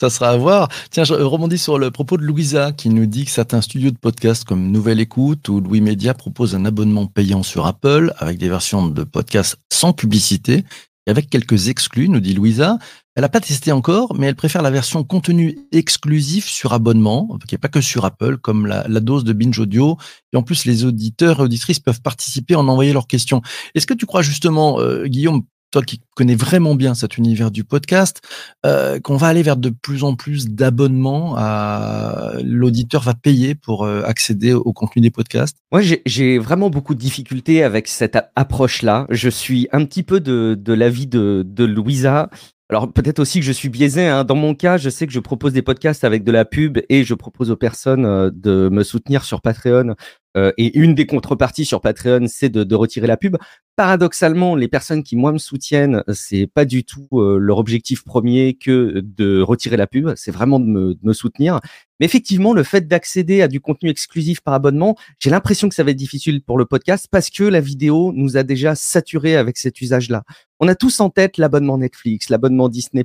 Ça 0.00 0.10
sera 0.10 0.30
à 0.30 0.36
voir. 0.38 0.68
Tiens, 0.90 1.04
je 1.04 1.12
rebondis 1.12 1.58
sur 1.58 1.78
le 1.78 1.90
propos 1.90 2.16
de 2.16 2.22
Louisa 2.22 2.72
qui 2.72 2.88
nous 2.88 3.04
dit 3.04 3.26
que 3.26 3.30
certains 3.30 3.60
studios 3.60 3.90
de 3.90 3.98
podcast 3.98 4.44
comme 4.44 4.72
Nouvelle 4.72 4.98
Écoute 4.98 5.48
ou 5.50 5.60
Louis 5.60 5.82
Média 5.82 6.14
proposent 6.14 6.54
un 6.54 6.64
abonnement 6.64 7.06
payant 7.06 7.42
sur 7.42 7.66
Apple 7.66 8.12
avec 8.16 8.38
des 8.38 8.48
versions 8.48 8.88
de 8.88 9.04
podcast 9.04 9.58
sans 9.70 9.92
publicité 9.92 10.64
avec 11.06 11.30
quelques 11.30 11.68
exclus, 11.68 12.08
nous 12.08 12.20
dit 12.20 12.34
Louisa. 12.34 12.78
Elle 13.16 13.22
n'a 13.22 13.28
pas 13.28 13.40
testé 13.40 13.72
encore, 13.72 14.14
mais 14.14 14.26
elle 14.26 14.36
préfère 14.36 14.62
la 14.62 14.70
version 14.70 15.02
contenu 15.04 15.58
exclusif 15.72 16.46
sur 16.46 16.72
abonnement, 16.72 17.38
qui 17.46 17.54
n'est 17.54 17.58
pas 17.58 17.68
que 17.68 17.80
sur 17.80 18.04
Apple, 18.04 18.38
comme 18.38 18.66
la, 18.66 18.84
dose 19.00 19.24
de 19.24 19.32
Binge 19.32 19.58
Audio. 19.58 19.96
Et 20.32 20.36
en 20.36 20.42
plus, 20.42 20.64
les 20.64 20.84
auditeurs 20.84 21.40
et 21.40 21.42
auditrices 21.42 21.80
peuvent 21.80 22.00
participer 22.02 22.54
en 22.54 22.68
envoyer 22.68 22.92
leurs 22.92 23.06
questions. 23.06 23.42
Est-ce 23.74 23.86
que 23.86 23.94
tu 23.94 24.06
crois 24.06 24.22
justement, 24.22 24.80
euh, 24.80 25.06
Guillaume, 25.06 25.42
toi 25.70 25.82
qui 25.82 26.00
connais 26.16 26.34
vraiment 26.34 26.74
bien 26.74 26.94
cet 26.94 27.16
univers 27.18 27.50
du 27.50 27.64
podcast, 27.64 28.20
euh, 28.66 28.98
qu'on 29.00 29.16
va 29.16 29.28
aller 29.28 29.42
vers 29.42 29.56
de 29.56 29.70
plus 29.70 30.04
en 30.04 30.14
plus 30.14 30.48
d'abonnements. 30.48 31.34
à- 31.36 32.32
L'auditeur 32.42 33.02
va 33.02 33.14
payer 33.14 33.54
pour 33.54 33.84
euh, 33.84 34.02
accéder 34.04 34.52
au 34.52 34.72
contenu 34.72 35.02
des 35.02 35.10
podcasts. 35.10 35.56
Moi, 35.72 35.80
j'ai- 35.80 36.38
vraiment 36.38 36.70
beaucoup 36.70 36.94
de 36.94 37.00
difficultés 37.00 37.62
avec 37.62 37.88
cette 37.88 38.18
approche-là. 38.36 39.06
Je 39.10 39.28
suis 39.28 39.68
un 39.72 39.84
petit 39.84 40.02
peu 40.02 40.20
de, 40.20 40.56
de 40.60 40.72
l'avis 40.72 41.06
de, 41.06 41.44
de 41.46 41.64
Louisa. 41.64 42.28
Alors 42.68 42.92
peut-être 42.92 43.18
aussi 43.18 43.40
que 43.40 43.44
je 43.46 43.50
suis 43.50 43.68
biaisé. 43.68 44.06
hein. 44.06 44.22
Dans 44.22 44.36
mon 44.36 44.54
cas, 44.54 44.76
je 44.76 44.90
sais 44.90 45.04
que 45.06 45.12
je 45.12 45.18
propose 45.18 45.52
des 45.52 45.62
podcasts 45.62 46.04
avec 46.04 46.22
de 46.22 46.30
la 46.30 46.44
pub 46.44 46.78
et 46.88 47.02
je 47.02 47.14
propose 47.14 47.50
aux 47.50 47.56
personnes 47.56 48.04
euh, 48.06 48.30
de 48.32 48.68
me 48.70 48.84
soutenir 48.84 49.24
sur 49.24 49.40
Patreon. 49.42 49.96
Euh, 50.36 50.52
et 50.56 50.78
une 50.78 50.94
des 50.94 51.06
contreparties 51.06 51.64
sur 51.64 51.80
Patreon, 51.80 52.26
c'est 52.28 52.48
de, 52.48 52.62
de 52.62 52.74
retirer 52.74 53.06
la 53.06 53.16
pub. 53.16 53.36
Paradoxalement, 53.76 54.54
les 54.54 54.68
personnes 54.68 55.02
qui 55.02 55.16
moi 55.16 55.32
me 55.32 55.38
soutiennent, 55.38 56.04
c'est 56.12 56.46
pas 56.46 56.64
du 56.64 56.84
tout 56.84 57.08
euh, 57.14 57.38
leur 57.38 57.58
objectif 57.58 58.04
premier 58.04 58.54
que 58.54 59.00
de 59.02 59.40
retirer 59.40 59.76
la 59.76 59.86
pub. 59.86 60.12
C'est 60.16 60.30
vraiment 60.30 60.60
de 60.60 60.66
me, 60.66 60.94
de 60.94 61.00
me 61.02 61.12
soutenir. 61.12 61.60
Mais 61.98 62.06
effectivement, 62.06 62.52
le 62.52 62.62
fait 62.62 62.86
d'accéder 62.86 63.42
à 63.42 63.48
du 63.48 63.60
contenu 63.60 63.90
exclusif 63.90 64.40
par 64.40 64.54
abonnement, 64.54 64.96
j'ai 65.18 65.30
l'impression 65.30 65.68
que 65.68 65.74
ça 65.74 65.82
va 65.82 65.90
être 65.90 65.96
difficile 65.96 66.42
pour 66.42 66.58
le 66.58 66.64
podcast 66.64 67.08
parce 67.10 67.30
que 67.30 67.44
la 67.44 67.60
vidéo 67.60 68.12
nous 68.14 68.36
a 68.36 68.42
déjà 68.42 68.74
saturé 68.74 69.36
avec 69.36 69.58
cet 69.58 69.80
usage-là. 69.80 70.24
On 70.60 70.68
a 70.68 70.74
tous 70.74 71.00
en 71.00 71.08
tête 71.10 71.38
l'abonnement 71.38 71.78
Netflix, 71.78 72.28
l'abonnement 72.28 72.68
Disney+, 72.68 73.04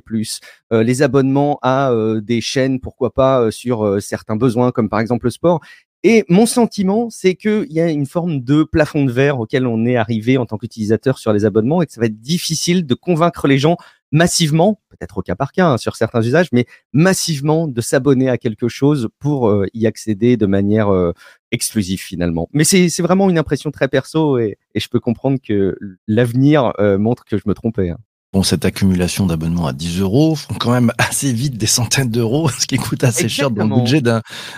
euh, 0.72 0.82
les 0.82 1.02
abonnements 1.02 1.58
à 1.62 1.90
euh, 1.90 2.20
des 2.20 2.40
chaînes, 2.42 2.80
pourquoi 2.80 3.12
pas, 3.12 3.50
sur 3.50 4.00
certains 4.02 4.36
besoins, 4.36 4.72
comme 4.72 4.88
par 4.90 5.00
exemple 5.00 5.26
le 5.26 5.30
sport. 5.30 5.60
Et 6.08 6.24
mon 6.28 6.46
sentiment, 6.46 7.10
c'est 7.10 7.34
qu'il 7.34 7.66
y 7.72 7.80
a 7.80 7.90
une 7.90 8.06
forme 8.06 8.38
de 8.40 8.62
plafond 8.62 9.04
de 9.04 9.10
verre 9.10 9.40
auquel 9.40 9.66
on 9.66 9.84
est 9.84 9.96
arrivé 9.96 10.38
en 10.38 10.46
tant 10.46 10.56
qu'utilisateur 10.56 11.18
sur 11.18 11.32
les 11.32 11.44
abonnements 11.44 11.82
et 11.82 11.86
que 11.86 11.92
ça 11.92 12.00
va 12.00 12.06
être 12.06 12.20
difficile 12.20 12.86
de 12.86 12.94
convaincre 12.94 13.48
les 13.48 13.58
gens 13.58 13.76
massivement, 14.12 14.80
peut-être 14.88 15.18
au 15.18 15.22
cas 15.22 15.34
par 15.34 15.50
cas 15.50 15.66
hein, 15.66 15.78
sur 15.78 15.96
certains 15.96 16.22
usages, 16.22 16.46
mais 16.52 16.66
massivement 16.92 17.66
de 17.66 17.80
s'abonner 17.80 18.28
à 18.28 18.38
quelque 18.38 18.68
chose 18.68 19.08
pour 19.18 19.48
euh, 19.48 19.66
y 19.74 19.88
accéder 19.88 20.36
de 20.36 20.46
manière 20.46 20.90
euh, 20.90 21.10
exclusive 21.50 22.00
finalement. 22.00 22.48
Mais 22.52 22.62
c'est 22.62 23.02
vraiment 23.02 23.28
une 23.28 23.36
impression 23.36 23.72
très 23.72 23.88
perso 23.88 24.38
et, 24.38 24.58
et 24.76 24.78
je 24.78 24.88
peux 24.88 25.00
comprendre 25.00 25.40
que 25.44 25.76
l'avenir 26.06 26.72
euh, 26.78 26.98
montre 26.98 27.24
que 27.24 27.36
je 27.36 27.42
me 27.46 27.54
trompais. 27.54 27.90
hein. 27.90 27.98
Bon, 28.32 28.42
cette 28.42 28.64
accumulation 28.66 29.24
d'abonnements 29.24 29.66
à 29.66 29.72
10 29.72 30.00
euros 30.00 30.34
font 30.34 30.54
quand 30.54 30.72
même 30.72 30.92
assez 30.98 31.32
vite 31.32 31.56
des 31.56 31.66
centaines 31.66 32.10
d'euros, 32.10 32.50
ce 32.50 32.66
qui 32.66 32.76
coûte 32.76 33.02
assez 33.02 33.28
cher 33.30 33.50
dans 33.50 33.64
le 33.64 33.70
budget 33.80 34.02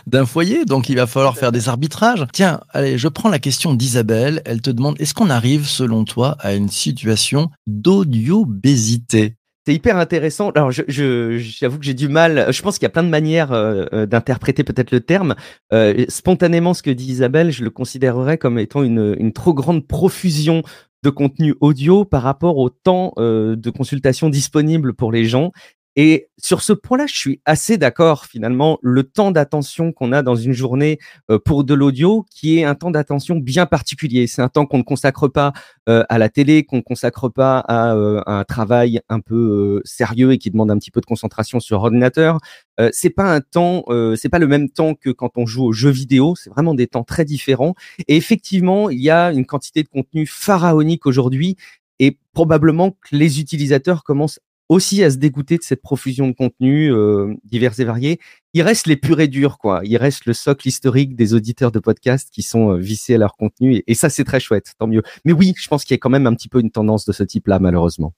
d'un 0.06 0.26
foyer. 0.26 0.64
Donc, 0.64 0.88
il 0.88 0.96
va 0.96 1.06
falloir 1.06 1.36
faire 1.36 1.52
des 1.52 1.68
arbitrages. 1.68 2.26
Tiens, 2.32 2.60
allez, 2.70 2.98
je 2.98 3.06
prends 3.08 3.28
la 3.28 3.38
question 3.38 3.74
d'Isabelle. 3.74 4.42
Elle 4.46 4.62
te 4.62 4.70
demande, 4.70 4.96
est-ce 5.00 5.14
qu'on 5.14 5.30
arrive, 5.30 5.66
selon 5.66 6.04
toi, 6.04 6.36
à 6.40 6.54
une 6.54 6.68
situation 6.70 7.50
d'audio-bésité? 7.66 9.34
C'est 9.66 9.74
hyper 9.74 9.98
intéressant. 9.98 10.48
Alors, 10.52 10.70
je, 10.72 10.82
je- 10.88 11.36
j'avoue 11.38 11.78
que 11.78 11.84
j'ai 11.84 11.92
du 11.92 12.08
mal. 12.08 12.46
Je 12.50 12.62
pense 12.62 12.78
qu'il 12.78 12.84
y 12.84 12.86
a 12.86 12.90
plein 12.90 13.02
de 13.02 13.10
manières 13.10 13.52
euh, 13.52 13.84
euh, 13.92 14.06
d'interpréter 14.06 14.64
peut-être 14.64 14.90
le 14.92 15.00
terme. 15.00 15.34
Euh, 15.74 16.06
spontanément, 16.08 16.72
ce 16.72 16.82
que 16.82 16.88
dit 16.90 17.04
Isabelle, 17.12 17.52
je 17.52 17.62
le 17.62 17.68
considérerais 17.70 18.38
comme 18.38 18.58
étant 18.58 18.82
une, 18.82 19.14
une 19.18 19.34
trop 19.34 19.52
grande 19.52 19.86
profusion 19.86 20.62
de 21.02 21.10
contenu 21.10 21.54
audio 21.60 22.04
par 22.04 22.22
rapport 22.22 22.58
au 22.58 22.70
temps 22.70 23.12
euh, 23.18 23.56
de 23.56 23.70
consultation 23.70 24.28
disponible 24.28 24.94
pour 24.94 25.12
les 25.12 25.24
gens. 25.24 25.52
Et 26.00 26.28
sur 26.36 26.62
ce 26.62 26.72
point-là, 26.72 27.06
je 27.08 27.16
suis 27.16 27.40
assez 27.44 27.76
d'accord 27.76 28.26
finalement. 28.26 28.78
Le 28.82 29.02
temps 29.02 29.32
d'attention 29.32 29.90
qu'on 29.90 30.12
a 30.12 30.22
dans 30.22 30.36
une 30.36 30.52
journée 30.52 31.00
euh, 31.28 31.40
pour 31.40 31.64
de 31.64 31.74
l'audio, 31.74 32.24
qui 32.30 32.56
est 32.56 32.62
un 32.62 32.76
temps 32.76 32.92
d'attention 32.92 33.34
bien 33.34 33.66
particulier. 33.66 34.28
C'est 34.28 34.40
un 34.40 34.48
temps 34.48 34.64
qu'on 34.64 34.78
ne 34.78 34.84
consacre 34.84 35.26
pas 35.26 35.52
euh, 35.88 36.04
à 36.08 36.18
la 36.18 36.28
télé, 36.28 36.62
qu'on 36.62 36.76
ne 36.76 36.82
consacre 36.82 37.28
pas 37.28 37.58
à, 37.58 37.96
euh, 37.96 38.22
un 38.26 38.44
travail 38.44 39.00
un 39.08 39.18
peu 39.18 39.34
euh, 39.34 39.82
sérieux 39.84 40.30
et 40.30 40.38
qui 40.38 40.52
demande 40.52 40.70
un 40.70 40.78
petit 40.78 40.92
peu 40.92 41.00
de 41.00 41.06
concentration 41.06 41.58
sur 41.58 41.82
ordinateur. 41.82 42.38
Euh, 42.78 42.90
c'est 42.92 43.10
pas 43.10 43.34
un 43.34 43.40
temps, 43.40 43.82
euh, 43.88 44.14
c'est 44.14 44.28
pas 44.28 44.38
le 44.38 44.46
même 44.46 44.70
temps 44.70 44.94
que 44.94 45.10
quand 45.10 45.32
on 45.36 45.46
joue 45.46 45.64
aux 45.64 45.72
jeux 45.72 45.90
vidéo. 45.90 46.36
C'est 46.36 46.50
vraiment 46.50 46.74
des 46.74 46.86
temps 46.86 47.02
très 47.02 47.24
différents. 47.24 47.74
Et 48.06 48.16
effectivement, 48.16 48.88
il 48.88 49.00
y 49.00 49.10
a 49.10 49.32
une 49.32 49.46
quantité 49.46 49.82
de 49.82 49.88
contenu 49.88 50.26
pharaonique 50.28 51.06
aujourd'hui 51.06 51.56
et 51.98 52.16
probablement 52.32 52.92
que 52.92 53.16
les 53.16 53.40
utilisateurs 53.40 54.04
commencent 54.04 54.38
aussi 54.68 55.02
à 55.02 55.10
se 55.10 55.16
dégoûter 55.16 55.56
de 55.56 55.62
cette 55.62 55.82
profusion 55.82 56.28
de 56.28 56.32
contenus 56.32 56.92
euh, 56.92 57.34
divers 57.44 57.78
et 57.78 57.84
variés. 57.84 58.20
Il 58.54 58.62
reste 58.62 58.86
les 58.86 58.96
purs 58.96 59.20
et 59.20 59.28
durs, 59.28 59.58
quoi. 59.58 59.80
Il 59.84 59.96
reste 59.96 60.26
le 60.26 60.32
socle 60.32 60.68
historique 60.68 61.16
des 61.16 61.34
auditeurs 61.34 61.72
de 61.72 61.78
podcasts 61.78 62.30
qui 62.30 62.42
sont 62.42 62.72
euh, 62.72 62.76
vissés 62.76 63.14
à 63.14 63.18
leur 63.18 63.36
contenu. 63.36 63.76
Et, 63.76 63.84
et 63.86 63.94
ça, 63.94 64.10
c'est 64.10 64.24
très 64.24 64.40
chouette, 64.40 64.72
tant 64.78 64.86
mieux. 64.86 65.02
Mais 65.24 65.32
oui, 65.32 65.54
je 65.56 65.68
pense 65.68 65.84
qu'il 65.84 65.94
y 65.94 65.98
a 65.98 65.98
quand 65.98 66.10
même 66.10 66.26
un 66.26 66.34
petit 66.34 66.48
peu 66.48 66.60
une 66.60 66.70
tendance 66.70 67.04
de 67.04 67.12
ce 67.12 67.22
type-là, 67.22 67.58
malheureusement. 67.58 68.14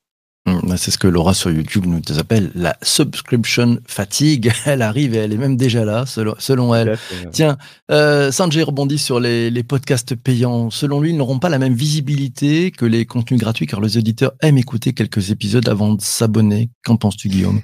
Hum, 0.46 0.74
C'est 0.76 0.90
ce 0.90 0.98
que 0.98 1.06
Laura 1.06 1.34
sur 1.34 1.50
YouTube 1.50 1.84
nous 1.86 2.00
appelle 2.18 2.50
la 2.54 2.76
subscription 2.82 3.78
fatigue. 3.86 4.52
Elle 4.64 4.82
arrive 4.82 5.14
et 5.14 5.18
elle 5.18 5.32
est 5.32 5.36
même 5.38 5.56
déjà 5.56 5.84
là, 5.84 6.06
selon, 6.06 6.34
selon 6.38 6.74
elle. 6.74 6.98
Tiens, 7.30 7.58
euh, 7.90 8.32
Sanjay 8.32 8.62
rebondit 8.62 8.98
sur 8.98 9.20
les, 9.20 9.50
les 9.50 9.62
podcasts 9.62 10.14
payants. 10.14 10.70
Selon 10.70 11.00
lui, 11.00 11.10
ils 11.10 11.16
n'auront 11.16 11.38
pas 11.38 11.50
la 11.50 11.58
même 11.58 11.74
visibilité 11.74 12.70
que 12.70 12.86
les 12.86 13.04
contenus 13.04 13.38
gratuits 13.38 13.66
car 13.66 13.80
les 13.80 13.98
auditeurs 13.98 14.32
aiment 14.40 14.58
écouter 14.58 14.94
quelques 14.94 15.30
épisodes 15.30 15.68
avant 15.68 15.94
de 15.94 16.00
s'abonner. 16.00 16.70
Qu'en 16.84 16.96
penses-tu, 16.96 17.28
Guillaume? 17.28 17.60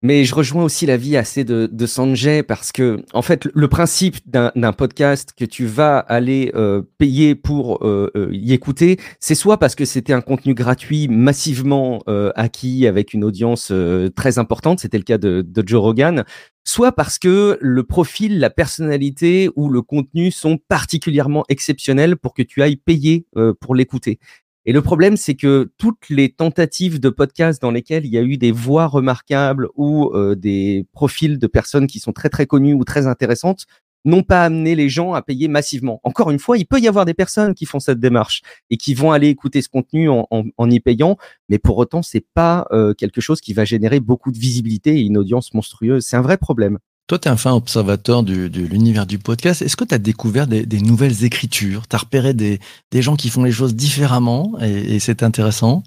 Mais 0.00 0.24
je 0.24 0.32
rejoins 0.32 0.62
aussi 0.62 0.86
l'avis 0.86 1.16
assez 1.16 1.42
de, 1.42 1.68
de 1.70 1.86
Sanjay 1.86 2.44
parce 2.44 2.70
que, 2.70 3.02
en 3.14 3.22
fait, 3.22 3.48
le 3.52 3.66
principe 3.66 4.18
d'un 4.26 4.72
podcast 4.72 5.32
que 5.36 5.44
tu 5.44 5.66
vas 5.66 5.98
aller 5.98 6.52
euh, 6.54 6.82
payer 6.98 7.34
pour 7.34 7.84
euh, 7.84 8.08
euh, 8.14 8.28
y 8.32 8.52
écouter, 8.52 9.00
c'est 9.18 9.34
soit 9.34 9.58
parce 9.58 9.74
que 9.74 9.84
c'était 9.84 10.12
un 10.12 10.20
contenu 10.20 10.54
gratuit 10.54 11.08
massivement 11.08 12.00
acquis 12.36 12.86
avec 12.86 13.12
une 13.12 13.24
audience 13.24 13.72
très 14.14 14.38
importante, 14.38 14.80
c'était 14.80 14.98
le 14.98 15.04
cas 15.04 15.18
de, 15.18 15.44
Joe 15.66 15.80
Rogan, 15.80 16.24
soit 16.64 16.92
parce 16.92 17.18
que 17.18 17.58
le 17.60 17.82
profil, 17.82 18.38
la 18.38 18.50
personnalité 18.50 19.50
ou 19.56 19.68
le 19.68 19.82
contenu 19.82 20.30
sont 20.30 20.58
particulièrement 20.68 21.44
exceptionnels 21.48 22.16
pour 22.16 22.34
que 22.34 22.42
tu 22.42 22.62
ailles 22.62 22.76
payer 22.76 23.26
pour 23.60 23.74
l'écouter. 23.74 24.20
Et 24.68 24.72
le 24.72 24.82
problème, 24.82 25.16
c'est 25.16 25.34
que 25.34 25.72
toutes 25.78 26.10
les 26.10 26.28
tentatives 26.28 27.00
de 27.00 27.08
podcasts 27.08 27.62
dans 27.62 27.70
lesquelles 27.70 28.04
il 28.04 28.12
y 28.12 28.18
a 28.18 28.22
eu 28.22 28.36
des 28.36 28.52
voix 28.52 28.86
remarquables 28.86 29.70
ou 29.76 30.10
euh, 30.12 30.34
des 30.34 30.86
profils 30.92 31.38
de 31.38 31.46
personnes 31.46 31.86
qui 31.86 32.00
sont 32.00 32.12
très 32.12 32.28
très 32.28 32.44
connues 32.44 32.74
ou 32.74 32.84
très 32.84 33.06
intéressantes 33.06 33.64
n'ont 34.04 34.22
pas 34.22 34.44
amené 34.44 34.74
les 34.74 34.90
gens 34.90 35.14
à 35.14 35.22
payer 35.22 35.48
massivement. 35.48 36.02
Encore 36.04 36.30
une 36.30 36.38
fois, 36.38 36.58
il 36.58 36.66
peut 36.66 36.80
y 36.80 36.86
avoir 36.86 37.06
des 37.06 37.14
personnes 37.14 37.54
qui 37.54 37.64
font 37.64 37.80
cette 37.80 37.98
démarche 37.98 38.42
et 38.68 38.76
qui 38.76 38.92
vont 38.92 39.10
aller 39.10 39.28
écouter 39.28 39.62
ce 39.62 39.70
contenu 39.70 40.10
en, 40.10 40.70
y 40.70 40.80
payant, 40.80 41.16
mais 41.48 41.58
pour 41.58 41.78
autant, 41.78 42.02
c'est 42.02 42.26
pas 42.34 42.66
euh, 42.70 42.92
quelque 42.92 43.22
chose 43.22 43.40
qui 43.40 43.54
va 43.54 43.64
générer 43.64 44.00
beaucoup 44.00 44.32
de 44.32 44.38
visibilité 44.38 44.98
et 44.98 45.00
une 45.00 45.16
audience 45.16 45.54
monstrueuse. 45.54 46.04
C'est 46.04 46.18
un 46.18 46.22
vrai 46.22 46.36
problème. 46.36 46.78
Toi, 47.08 47.18
tu 47.18 47.26
es 47.28 47.30
un 47.30 47.38
fin 47.38 47.54
observateur 47.54 48.22
du- 48.22 48.50
de 48.50 48.60
l'univers 48.60 49.06
du 49.06 49.18
podcast. 49.18 49.62
Est-ce 49.62 49.76
que 49.78 49.84
tu 49.84 49.94
as 49.94 49.98
découvert 49.98 50.46
des, 50.46 50.66
des 50.66 50.80
nouvelles 50.80 51.24
écritures? 51.24 51.88
Tu 51.88 51.96
as 51.96 52.00
repéré 52.00 52.34
des, 52.34 52.60
des 52.92 53.00
gens 53.00 53.16
qui 53.16 53.30
font 53.30 53.44
les 53.44 53.50
choses 53.50 53.74
différemment 53.74 54.58
et, 54.60 54.96
et 54.96 54.98
c'est 55.00 55.22
intéressant? 55.22 55.82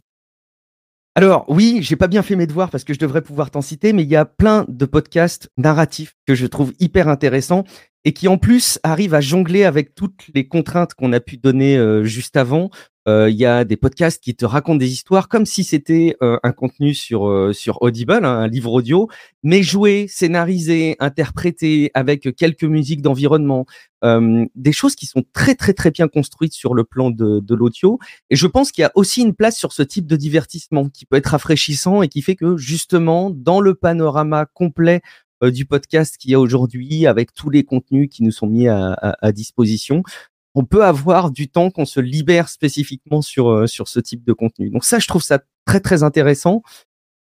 Alors 1.13 1.45
oui, 1.47 1.79
j'ai 1.81 1.95
pas 1.95 2.07
bien 2.07 2.23
fait 2.23 2.35
mes 2.35 2.47
devoirs 2.47 2.71
parce 2.71 2.83
que 2.83 2.93
je 2.93 2.99
devrais 2.99 3.21
pouvoir 3.21 3.51
t'en 3.51 3.61
citer, 3.61 3.93
mais 3.93 4.01
il 4.01 4.09
y 4.09 4.15
a 4.15 4.25
plein 4.25 4.65
de 4.67 4.85
podcasts 4.85 5.49
narratifs 5.57 6.15
que 6.25 6.33
je 6.33 6.47
trouve 6.47 6.73
hyper 6.79 7.07
intéressants 7.07 7.65
et 8.03 8.13
qui 8.13 8.27
en 8.27 8.39
plus 8.39 8.79
arrivent 8.81 9.13
à 9.13 9.21
jongler 9.21 9.63
avec 9.63 9.93
toutes 9.93 10.25
les 10.33 10.47
contraintes 10.47 10.95
qu'on 10.95 11.13
a 11.13 11.19
pu 11.19 11.37
donner 11.37 11.77
euh, 11.77 12.03
juste 12.03 12.35
avant. 12.35 12.71
Euh, 13.08 13.29
Il 13.31 13.36
y 13.36 13.46
a 13.46 13.63
des 13.65 13.77
podcasts 13.77 14.22
qui 14.24 14.36
te 14.36 14.46
racontent 14.46 14.77
des 14.77 14.91
histoires 14.91 15.27
comme 15.27 15.48
si 15.48 15.63
c'était 15.63 16.15
euh, 16.22 16.38
un 16.43 16.51
contenu 16.51 16.93
sur 16.93 17.27
euh, 17.27 17.51
sur 17.51 17.81
Audible, 17.81 18.13
hein, 18.24 18.24
un 18.41 18.48
livre 18.48 18.72
audio, 18.72 19.10
mais 19.41 19.63
joué, 19.63 20.05
scénarisé, 20.08 20.98
interprété 21.00 21.89
avec 21.96 22.36
quelques 22.36 22.63
musiques 22.63 23.01
d'environnement, 23.01 23.65
des 24.03 24.72
choses 24.72 24.96
qui 24.96 25.05
sont 25.05 25.24
très 25.34 25.55
très 25.55 25.74
très 25.74 25.91
bien 25.91 26.08
construites 26.08 26.53
sur 26.53 26.74
le 26.74 26.84
plan 26.84 27.10
de, 27.12 27.39
de 27.39 27.55
l'audio. 27.55 28.00
Et 28.29 28.36
je 28.36 28.48
pense 28.48 28.72
qu'il 28.72 28.84
y 28.84 28.86
a 28.86 28.91
aussi 28.96 29.22
une 29.22 29.34
place 29.34 29.58
sur 29.58 29.74
ce 29.74 29.84
type 29.84 30.05
de 30.08 30.15
divertissement 30.15 30.89
qui 30.89 31.05
peut 31.05 31.17
être 31.17 31.27
rafraîchissant 31.27 32.01
et 32.01 32.08
qui 32.08 32.22
fait 32.22 32.36
que 32.36 32.58
justement, 32.58 33.29
dans 33.31 33.62
le 33.62 33.74
panorama 33.75 34.46
complet 34.46 35.01
du 35.43 35.65
podcast 35.65 36.17
qu'il 36.17 36.29
y 36.29 36.36
a 36.36 36.39
aujourd'hui, 36.39 37.08
avec 37.08 37.34
tous 37.34 37.50
les 37.50 37.63
contenus 37.63 38.10
qui 38.12 38.22
nous 38.22 38.29
sont 38.31 38.46
mis 38.46 38.67
à, 38.67 38.93
à- 38.93 39.25
à 39.25 39.31
disposition, 39.31 40.03
on 40.55 40.65
peut 40.65 40.84
avoir 40.84 41.31
du 41.31 41.50
temps 41.50 41.70
qu'on 41.70 41.86
se 41.86 42.00
libère 42.00 42.50
spécifiquement 42.50 43.22
sur, 43.22 43.50
euh, 43.50 43.67
sur 43.67 43.88
ce 43.88 44.00
type 44.00 44.24
de 44.24 44.34
contenu. 44.34 44.70
Donc 44.70 44.84
ça, 44.84 45.00
je 45.00 45.08
trouve 45.08 45.24
ça 45.24 45.39
très 45.65 45.79
très 45.79 46.03
intéressant. 46.03 46.62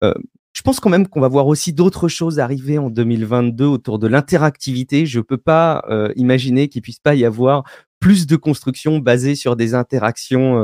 Euh, 0.02 0.14
je 0.52 0.62
pense 0.62 0.80
quand 0.80 0.90
même 0.90 1.06
qu'on 1.06 1.20
va 1.20 1.28
voir 1.28 1.46
aussi 1.46 1.72
d'autres 1.72 2.08
choses 2.08 2.40
arriver 2.40 2.78
en 2.78 2.90
2022 2.90 3.64
autour 3.66 3.98
de 3.98 4.08
l'interactivité. 4.08 5.06
Je 5.06 5.20
peux 5.20 5.38
pas 5.38 5.84
euh, 5.88 6.12
imaginer 6.16 6.68
qu'il 6.68 6.82
puisse 6.82 6.98
pas 6.98 7.14
y 7.14 7.24
avoir 7.24 7.64
plus 8.00 8.26
de 8.26 8.34
construction 8.34 8.98
basée 8.98 9.34
sur 9.34 9.56
des 9.56 9.74
interactions 9.74 10.54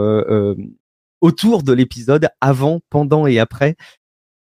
autour 1.20 1.62
de 1.62 1.72
l'épisode, 1.72 2.28
avant, 2.40 2.80
pendant 2.88 3.26
et 3.26 3.38
après. 3.38 3.76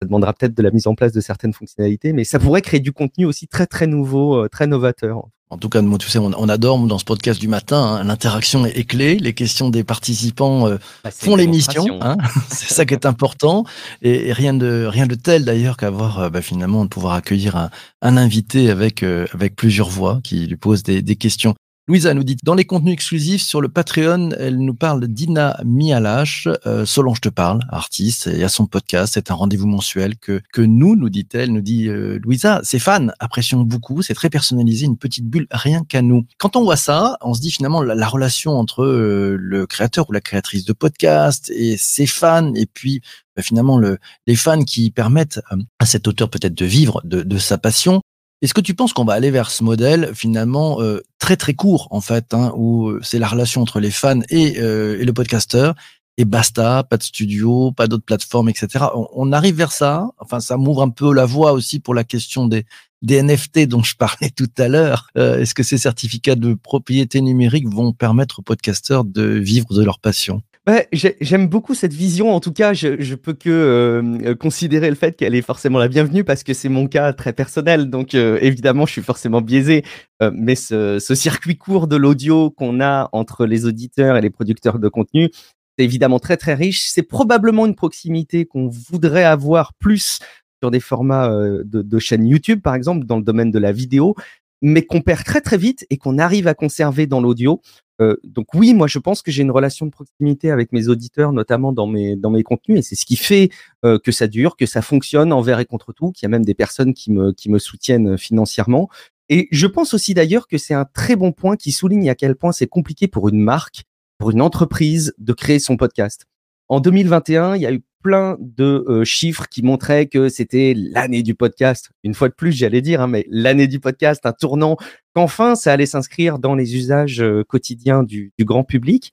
Ça 0.02 0.06
demandera 0.06 0.34
peut-être 0.34 0.56
de 0.56 0.64
la 0.64 0.72
mise 0.72 0.88
en 0.88 0.96
place 0.96 1.12
de 1.12 1.20
certaines 1.20 1.52
fonctionnalités, 1.52 2.14
mais 2.14 2.24
ça 2.24 2.40
pourrait 2.40 2.62
créer 2.62 2.80
du 2.80 2.94
contenu 2.94 3.26
aussi 3.26 3.48
très 3.48 3.68
très 3.68 3.86
nouveau, 3.86 4.36
euh, 4.36 4.48
très 4.48 4.66
novateur. 4.66 5.28
En 5.52 5.58
tout 5.58 5.68
cas, 5.68 5.82
tu 5.98 6.10
sais, 6.10 6.20
on, 6.20 6.32
on 6.38 6.48
adore 6.48 6.78
dans 6.86 7.00
ce 7.00 7.06
podcast 7.06 7.42
du 7.42 7.48
matin, 7.48 7.78
hein, 7.82 8.04
l'interaction 8.04 8.66
est, 8.66 8.84
clé, 8.84 9.18
les 9.18 9.34
questions 9.34 9.70
des 9.70 9.84
participants 9.84 10.68
euh, 10.68 10.78
font 11.12 11.36
l'émission, 11.36 12.00
hein, 12.02 12.18
c'est 12.50 12.72
ça 12.72 12.86
qui 12.86 12.94
est 12.94 13.08
important, 13.08 13.66
et, 14.04 14.28
et 14.28 14.34
rien 14.34 14.54
de 14.54 14.86
rien 14.88 15.08
de 15.08 15.16
tel 15.16 15.46
d'ailleurs 15.46 15.76
qu'avoir 15.76 16.20
euh, 16.20 16.30
bah, 16.30 16.44
finalement 16.44 16.86
de 16.86 16.90
pouvoir 16.90 17.16
accueillir 17.16 17.56
un, 17.56 17.72
un 18.04 18.16
invité 18.16 18.70
avec 18.70 19.02
euh, 19.02 19.26
avec 19.34 19.56
plusieurs 19.56 19.90
voix 19.90 20.20
qui 20.24 20.46
lui 20.46 20.56
posent 20.56 20.84
des, 20.84 21.02
des 21.02 21.16
questions. 21.16 21.56
Louisa 21.90 22.14
nous 22.14 22.24
dit 22.24 22.38
dans 22.44 22.54
les 22.54 22.66
contenus 22.66 22.94
exclusifs 22.94 23.42
sur 23.42 23.62
le 23.62 23.68
Patreon, 23.68 24.30
elle 24.38 24.60
nous 24.60 24.76
parle 24.76 25.08
d'Ina 25.08 25.60
Mialache. 25.66 26.48
Euh, 26.68 26.86
Solange 26.86 27.20
te 27.20 27.30
parle, 27.30 27.62
artiste, 27.70 28.28
et 28.28 28.44
à 28.44 28.48
son 28.48 28.68
podcast. 28.68 29.14
C'est 29.16 29.32
un 29.32 29.34
rendez-vous 29.34 29.66
mensuel 29.66 30.16
que 30.16 30.40
que 30.54 30.62
nous, 30.62 30.96
nous 30.96 31.10
dit-elle, 31.10 31.52
nous 31.52 31.62
dit 31.62 31.88
euh, 31.88 32.20
Louisa. 32.22 32.62
Ses 32.62 32.78
fans 32.78 33.08
apprécions 33.18 33.62
beaucoup. 33.62 34.04
C'est 34.04 34.14
très 34.14 34.30
personnalisé, 34.30 34.86
une 34.86 35.00
petite 35.00 35.26
bulle 35.26 35.48
rien 35.50 35.84
qu'à 35.84 36.04
nous. 36.04 36.28
Quand 36.38 36.56
on 36.56 36.64
voit 36.64 36.76
ça, 36.76 37.18
on 37.22 37.34
se 37.34 37.42
dit 37.42 37.50
finalement 37.50 37.82
la, 37.82 37.96
la 37.96 38.08
relation 38.08 38.52
entre 38.52 38.84
euh, 38.84 39.36
le 39.40 39.66
créateur 39.66 40.08
ou 40.10 40.14
la 40.14 40.22
créatrice 40.22 40.66
de 40.66 40.74
podcast 40.74 41.52
et 41.56 41.76
ses 41.76 42.06
fans, 42.06 42.54
et 42.54 42.68
puis 42.68 43.02
bah, 43.36 43.42
finalement 43.42 43.80
le, 43.80 43.98
les 44.28 44.36
fans 44.36 44.64
qui 44.64 44.92
permettent 44.92 45.42
euh, 45.52 45.58
à 45.80 45.88
cet 45.88 46.08
auteur 46.08 46.30
peut-être 46.30 46.54
de 46.54 46.66
vivre 46.66 47.02
de, 47.04 47.24
de 47.24 47.38
sa 47.40 47.58
passion. 47.58 48.02
Est-ce 48.42 48.54
que 48.54 48.62
tu 48.62 48.74
penses 48.74 48.94
qu'on 48.94 49.04
va 49.04 49.14
aller 49.14 49.32
vers 49.32 49.52
ce 49.52 49.64
modèle 49.64 50.12
finalement 50.16 50.82
euh, 50.82 51.02
très 51.18 51.36
très 51.36 51.54
court 51.54 51.88
en 51.92 52.00
fait, 52.00 52.34
hein, 52.34 52.54
où 52.56 52.94
c'est 53.02 53.20
la 53.20 53.28
relation 53.28 53.62
entre 53.62 53.80
les 53.80 53.92
fans 53.92 54.22
et, 54.30 54.60
euh, 54.60 55.00
et 55.00 55.06
le 55.06 55.14
podcasteur 55.14 55.76
et 56.20 56.26
basta, 56.26 56.84
pas 56.84 56.98
de 56.98 57.04
studio, 57.04 57.72
pas 57.72 57.88
d'autres 57.88 58.04
plateformes, 58.04 58.50
etc. 58.50 58.88
On, 59.14 59.32
arrive 59.32 59.56
vers 59.56 59.72
ça. 59.72 60.10
Enfin, 60.20 60.42
ça 60.42 60.58
m'ouvre 60.58 60.82
un 60.82 60.90
peu 60.90 61.14
la 61.14 61.26
voie 61.26 61.54
aussi 61.54 61.80
pour 61.80 61.94
la 61.94 62.04
question 62.04 62.46
des, 62.46 62.66
des 63.02 63.24
NFT 63.24 63.68
dont 63.68 63.84
je 63.84 63.96
parlais 63.96 64.30
tout 64.36 64.52
à 64.58 64.68
l'heure. 64.68 65.08
Euh, 65.18 65.40
Est-ce 65.40 65.56
que 65.56 65.64
ces 65.64 65.78
certificats 65.78 66.36
de 66.36 66.56
propriété 66.56 67.22
numérique 67.22 67.70
vont 67.70 67.94
permettre 67.94 68.40
aux 68.40 68.42
podcasteurs 68.42 69.06
de 69.06 69.24
vivre 69.24 69.74
de 69.74 69.82
leur 69.82 70.00
passion? 70.00 70.42
Ouais, 70.70 70.88
J'aime 70.92 71.48
beaucoup 71.48 71.74
cette 71.74 71.94
vision. 71.94 72.32
En 72.32 72.40
tout 72.40 72.54
cas, 72.54 72.74
je, 72.74 73.16
peux 73.16 73.34
que 73.34 73.50
euh, 73.50 74.36
considérer 74.36 74.90
le 74.90 74.96
fait 74.96 75.16
qu'elle 75.16 75.34
est 75.34 75.42
forcément 75.42 75.80
la 75.80 75.88
bienvenue 75.88 76.24
parce 76.24 76.44
que 76.44 76.54
c'est 76.54 76.70
mon 76.70 76.88
cas 76.88 77.12
très 77.12 77.34
personnel. 77.34 77.90
Donc, 77.90 78.14
euh, 78.14 78.38
évidemment, 78.44 78.86
je 78.86 78.92
suis 78.92 79.02
forcément 79.02 79.42
biaisé. 79.42 79.84
Euh, 80.22 80.30
mais 80.32 80.54
ce, 80.54 81.00
circuit 81.00 81.58
court 81.58 81.88
de 81.88 81.96
l'audio 81.96 82.52
qu'on 82.52 82.82
a 82.82 83.10
entre 83.14 83.48
les 83.48 83.66
auditeurs 83.66 84.16
et 84.16 84.22
les 84.22 84.30
producteurs 84.30 84.78
de 84.78 84.88
contenu, 84.90 85.32
c'est 85.76 85.86
évidemment 85.86 86.20
très 86.20 86.38
très 86.38 86.54
riche. 86.54 86.88
C'est 86.92 87.02
probablement 87.02 87.66
une 87.66 87.76
proximité 87.76 88.46
qu'on 88.46 88.68
voudrait 88.68 89.24
avoir 89.24 89.74
plus 89.74 90.20
sur 90.62 90.70
des 90.70 90.82
formats 90.82 91.30
de, 91.30 91.82
de 91.82 92.00
chaînes 92.00 92.28
YouTube, 92.28 92.62
par 92.62 92.76
exemple, 92.76 93.08
dans 93.08 93.18
le 93.18 93.24
domaine 93.24 93.50
de 93.50 93.58
la 93.58 93.72
vidéo, 93.72 94.14
mais 94.62 94.84
qu'on 94.84 95.02
perd 95.02 95.24
très 95.24 95.42
très 95.42 95.58
vite 95.58 95.86
et 95.90 95.98
qu'on 95.98 96.18
arrive 96.18 96.48
à 96.48 96.54
conserver 96.54 97.08
dans 97.08 97.22
l'audio. 97.22 97.62
Euh, 98.02 98.16
donc 98.24 98.54
oui, 98.54 98.74
moi 98.74 98.88
je 98.88 99.00
pense 99.00 99.22
que 99.22 99.32
j'ai 99.32 99.42
une 99.42 99.52
relation 99.52 99.86
de 99.86 99.92
proximité 99.92 100.52
avec 100.52 100.72
mes 100.72 100.88
auditeurs, 100.88 101.34
notamment 101.34 101.74
dans 101.74 101.88
mes 101.88 102.16
dans 102.16 102.30
mes 102.30 102.44
contenus, 102.44 102.80
et 102.80 102.82
c'est 102.82 102.96
ce 102.96 103.06
qui 103.06 103.18
fait 103.18 103.50
euh, 103.86 104.00
que 104.00 104.12
ça 104.12 104.28
dure, 104.28 104.56
que 104.56 104.66
ça 104.66 104.82
fonctionne 104.82 105.34
envers 105.34 105.60
et 105.60 105.66
contre 105.66 105.92
tout, 105.94 106.12
qu'il 106.12 106.24
y 106.24 106.28
a 106.28 106.30
même 106.30 106.46
des 106.46 106.54
personnes 106.54 106.94
qui 106.94 107.12
me 107.12 107.34
qui 107.34 107.50
me 107.50 107.60
soutiennent 107.60 108.18
financièrement. 108.18 108.90
Et 109.30 109.48
je 109.52 109.68
pense 109.68 109.94
aussi 109.94 110.14
d'ailleurs 110.14 110.48
que 110.48 110.58
c'est 110.58 110.74
un 110.74 110.86
très 110.86 111.16
bon 111.16 111.32
point 111.32 111.56
qui 111.56 111.72
souligne 111.72 112.10
à 112.10 112.16
quel 112.16 112.36
point 112.36 112.52
c'est 112.52 112.68
compliqué 112.68 113.08
pour 113.08 113.30
une 113.30 113.40
marque, 113.40 113.84
pour 114.18 114.32
une 114.32 114.42
entreprise 114.42 115.14
de 115.18 115.34
créer 115.34 115.60
son 115.60 115.78
podcast. 115.78 116.26
En 116.68 116.80
2021, 116.80 117.56
il 117.56 117.62
y 117.62 117.66
a 117.66 117.74
eu 117.74 117.84
plein 118.04 118.38
de 118.40 118.86
euh, 118.88 119.04
chiffres 119.04 119.48
qui 119.50 119.62
montraient 119.64 120.08
que 120.08 120.30
c'était 120.30 120.74
l'année 120.76 121.24
du 121.24 121.36
podcast. 121.36 121.90
Une 122.04 122.14
fois 122.14 122.30
de 122.30 122.34
plus, 122.34 122.52
j'allais 122.52 122.82
dire, 122.82 123.02
hein, 123.02 123.08
mais 123.08 123.26
l'année 123.30 123.68
du 123.68 123.80
podcast, 123.80 124.26
un 124.26 124.34
tournant, 124.34 124.78
qu'enfin 125.14 125.56
ça 125.56 125.74
allait 125.74 125.86
s'inscrire 125.86 126.40
dans 126.40 126.56
les 126.56 126.76
usages 126.76 127.22
euh, 127.22 127.44
quotidiens 127.44 128.04
du, 128.04 128.32
du, 128.38 128.46
grand 128.46 128.64
public. 128.64 129.12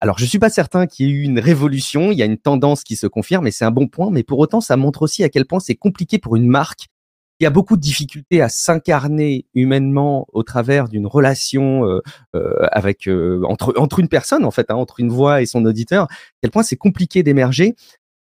Alors, 0.00 0.18
je 0.18 0.24
suis 0.24 0.38
pas 0.38 0.50
certain 0.50 0.86
qu'il 0.86 1.06
y 1.06 1.10
ait 1.10 1.12
eu 1.12 1.22
une 1.22 1.38
révolution. 1.38 2.12
Il 2.12 2.18
y 2.18 2.22
a 2.22 2.26
une 2.26 2.38
tendance 2.38 2.84
qui 2.84 2.96
se 2.96 3.06
confirme, 3.06 3.46
et 3.46 3.50
c'est 3.50 3.64
un 3.64 3.70
bon 3.70 3.88
point. 3.88 4.10
Mais 4.10 4.22
pour 4.22 4.38
autant, 4.38 4.60
ça 4.60 4.76
montre 4.76 5.02
aussi 5.02 5.24
à 5.24 5.28
quel 5.28 5.46
point 5.46 5.60
c'est 5.60 5.76
compliqué 5.76 6.18
pour 6.18 6.36
une 6.36 6.46
marque 6.46 6.88
qui 7.38 7.46
a 7.46 7.50
beaucoup 7.50 7.76
de 7.76 7.80
difficultés 7.80 8.40
à 8.40 8.48
s'incarner 8.48 9.46
humainement 9.54 10.26
au 10.32 10.42
travers 10.42 10.88
d'une 10.88 11.06
relation 11.06 11.84
euh, 11.86 12.00
euh, 12.34 12.54
avec 12.70 13.08
euh, 13.08 13.42
entre 13.48 13.74
entre 13.76 13.98
une 13.98 14.08
personne 14.08 14.44
en 14.44 14.50
fait, 14.50 14.70
hein, 14.70 14.76
entre 14.76 15.00
une 15.00 15.10
voix 15.10 15.42
et 15.42 15.46
son 15.46 15.64
auditeur. 15.64 16.04
À 16.04 16.08
quel 16.42 16.50
point 16.50 16.62
c'est 16.62 16.76
compliqué 16.76 17.22
d'émerger. 17.22 17.74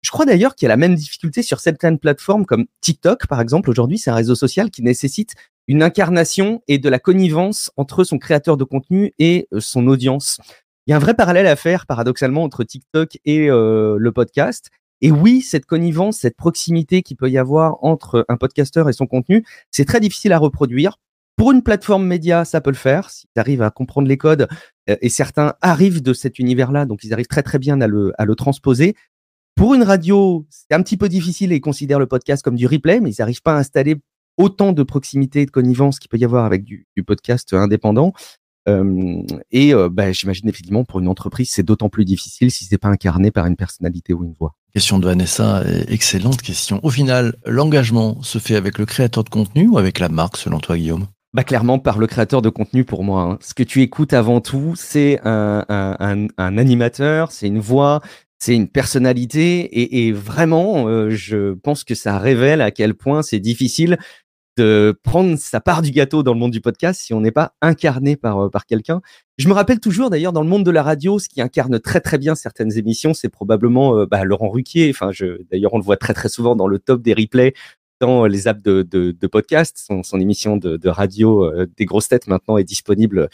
Je 0.03 0.11
crois 0.11 0.25
d'ailleurs 0.25 0.55
qu'il 0.55 0.65
y 0.65 0.67
a 0.67 0.69
la 0.69 0.77
même 0.77 0.95
difficulté 0.95 1.41
sur 1.41 1.59
certaines 1.59 1.97
plateformes 1.97 2.45
comme 2.45 2.65
TikTok, 2.81 3.25
par 3.27 3.41
exemple. 3.41 3.69
Aujourd'hui, 3.69 3.97
c'est 3.97 4.11
un 4.11 4.15
réseau 4.15 4.35
social 4.35 4.69
qui 4.69 4.83
nécessite 4.83 5.33
une 5.67 5.81
incarnation 5.81 6.61
et 6.67 6.77
de 6.77 6.89
la 6.89 6.99
connivence 6.99 7.71
entre 7.77 8.03
son 8.03 8.19
créateur 8.19 8.57
de 8.57 8.65
contenu 8.65 9.13
et 9.17 9.47
son 9.59 9.87
audience. 9.87 10.39
Il 10.85 10.91
y 10.91 10.93
a 10.93 10.97
un 10.97 10.99
vrai 10.99 11.13
parallèle 11.13 11.47
à 11.47 11.55
faire, 11.55 11.85
paradoxalement, 11.85 12.43
entre 12.43 12.65
TikTok 12.65 13.17
et 13.23 13.47
le 13.47 14.11
podcast. 14.13 14.69
Et 14.99 15.11
oui, 15.11 15.41
cette 15.41 15.65
connivence, 15.65 16.17
cette 16.17 16.35
proximité 16.35 17.01
qu'il 17.01 17.17
peut 17.17 17.29
y 17.29 17.37
avoir 17.37 17.83
entre 17.83 18.25
un 18.27 18.37
podcasteur 18.37 18.89
et 18.89 18.93
son 18.93 19.07
contenu, 19.07 19.45
c'est 19.71 19.85
très 19.85 19.99
difficile 19.99 20.33
à 20.33 20.37
reproduire. 20.37 20.97
Pour 21.35 21.51
une 21.51 21.63
plateforme 21.63 22.05
média, 22.05 22.45
ça 22.45 22.61
peut 22.61 22.69
le 22.69 22.77
faire, 22.77 23.09
si 23.09 23.25
tu 23.33 23.39
arrives 23.39 23.63
à 23.63 23.71
comprendre 23.71 24.07
les 24.07 24.17
codes, 24.17 24.47
euh, 24.89 24.95
et 25.01 25.09
certains 25.09 25.55
arrivent 25.61 26.03
de 26.03 26.13
cet 26.13 26.37
univers-là, 26.37 26.85
donc 26.85 27.03
ils 27.03 27.11
arrivent 27.11 27.27
très 27.27 27.41
très 27.41 27.57
bien 27.57 27.81
à 27.81 27.87
le, 27.87 28.13
à 28.17 28.25
le 28.25 28.35
transposer. 28.35 28.95
Pour 29.55 29.75
une 29.75 29.83
radio, 29.83 30.45
c'est 30.49 30.73
un 30.73 30.81
petit 30.81 30.97
peu 30.97 31.09
difficile 31.09 31.51
et 31.51 31.57
ils 31.57 31.61
considèrent 31.61 31.99
le 31.99 32.07
podcast 32.07 32.43
comme 32.43 32.55
du 32.55 32.65
replay, 32.65 32.99
mais 32.99 33.11
ils 33.11 33.15
n'arrivent 33.19 33.41
pas 33.41 33.55
à 33.55 33.59
installer 33.59 33.97
autant 34.37 34.71
de 34.71 34.81
proximité 34.83 35.41
et 35.41 35.45
de 35.45 35.51
connivence 35.51 35.99
qu'il 35.99 36.09
peut 36.09 36.17
y 36.17 36.25
avoir 36.25 36.45
avec 36.45 36.63
du, 36.63 36.87
du 36.95 37.03
podcast 37.03 37.53
indépendant. 37.53 38.13
Euh, 38.67 39.21
et 39.51 39.73
euh, 39.73 39.89
bah, 39.89 40.11
j'imagine 40.11 40.47
effectivement 40.47 40.85
pour 40.85 40.99
une 41.01 41.07
entreprise, 41.07 41.49
c'est 41.51 41.63
d'autant 41.63 41.89
plus 41.89 42.05
difficile 42.05 42.49
si 42.49 42.65
c'est 42.65 42.77
pas 42.77 42.87
incarné 42.87 43.29
par 43.29 43.45
une 43.45 43.55
personnalité 43.55 44.13
ou 44.13 44.23
une 44.23 44.33
voix. 44.33 44.55
Question 44.73 44.99
de 44.99 45.05
Vanessa, 45.05 45.63
excellente 45.87 46.41
question. 46.41 46.79
Au 46.81 46.89
final, 46.89 47.35
l'engagement 47.45 48.21
se 48.23 48.39
fait 48.39 48.55
avec 48.55 48.79
le 48.79 48.85
créateur 48.85 49.23
de 49.23 49.29
contenu 49.29 49.67
ou 49.67 49.77
avec 49.77 49.99
la 49.99 50.09
marque, 50.09 50.37
selon 50.37 50.59
toi, 50.59 50.77
Guillaume? 50.77 51.07
Bah 51.33 51.43
clairement 51.43 51.79
par 51.79 51.97
le 51.97 52.05
créateur 52.05 52.41
de 52.41 52.49
contenu 52.49 52.85
pour 52.85 53.03
moi. 53.03 53.23
Hein. 53.23 53.37
Ce 53.41 53.53
que 53.53 53.63
tu 53.63 53.81
écoutes 53.81 54.13
avant 54.13 54.39
tout, 54.39 54.73
c'est 54.75 55.19
un, 55.23 55.65
un, 55.67 55.97
un, 55.99 56.27
un, 56.37 56.57
animateur, 56.57 57.31
c'est 57.31 57.47
une 57.47 57.59
voix, 57.59 58.01
c'est 58.43 58.55
une 58.57 58.67
personnalité 58.67 59.61
et, 59.61 60.07
et 60.07 60.11
vraiment, 60.11 60.89
euh, 60.89 61.09
je 61.09 61.53
pense 61.53 61.85
que 61.85 61.95
ça 61.95 62.19
révèle 62.19 62.59
à 62.59 62.71
quel 62.71 62.93
point 62.93 63.21
c'est 63.21 63.39
difficile 63.39 63.97
de 64.57 64.99
prendre 65.01 65.37
sa 65.37 65.61
part 65.61 65.81
du 65.81 65.91
gâteau 65.91 66.23
dans 66.23 66.33
le 66.33 66.39
monde 66.39 66.51
du 66.51 66.59
podcast 66.59 66.99
si 67.01 67.13
on 67.13 67.21
n'est 67.21 67.31
pas 67.31 67.55
incarné 67.61 68.17
par, 68.17 68.45
euh, 68.45 68.49
par 68.49 68.65
quelqu'un. 68.65 68.99
Je 69.37 69.47
me 69.47 69.53
rappelle 69.53 69.79
toujours 69.79 70.09
d'ailleurs 70.09 70.33
dans 70.33 70.43
le 70.43 70.49
monde 70.49 70.65
de 70.65 70.71
la 70.71 70.83
radio, 70.83 71.19
ce 71.19 71.29
qui 71.29 71.41
incarne 71.41 71.79
très 71.79 72.01
très 72.01 72.17
bien 72.17 72.35
certaines 72.35 72.77
émissions, 72.77 73.13
c'est 73.13 73.29
probablement 73.29 73.97
euh, 73.97 74.05
bah, 74.05 74.25
Laurent 74.25 74.49
Ruquier. 74.49 74.89
Enfin, 74.89 75.11
d'ailleurs, 75.49 75.73
on 75.73 75.77
le 75.77 75.83
voit 75.85 75.97
très 75.97 76.13
très 76.13 76.27
souvent 76.27 76.57
dans 76.57 76.67
le 76.67 76.79
top 76.79 77.01
des 77.01 77.13
replays 77.13 77.53
dans 78.03 78.25
les 78.25 78.49
apps 78.49 78.61
de, 78.61 79.27
podcast. 79.27 79.89
Son, 80.03 80.19
émission 80.19 80.57
de, 80.57 80.89
radio 80.89 81.45
euh, 81.45 81.67
des 81.77 81.85
grosses 81.85 82.09
têtes 82.09 82.27
maintenant 82.27 82.57
est 82.57 82.65
disponible 82.65 83.29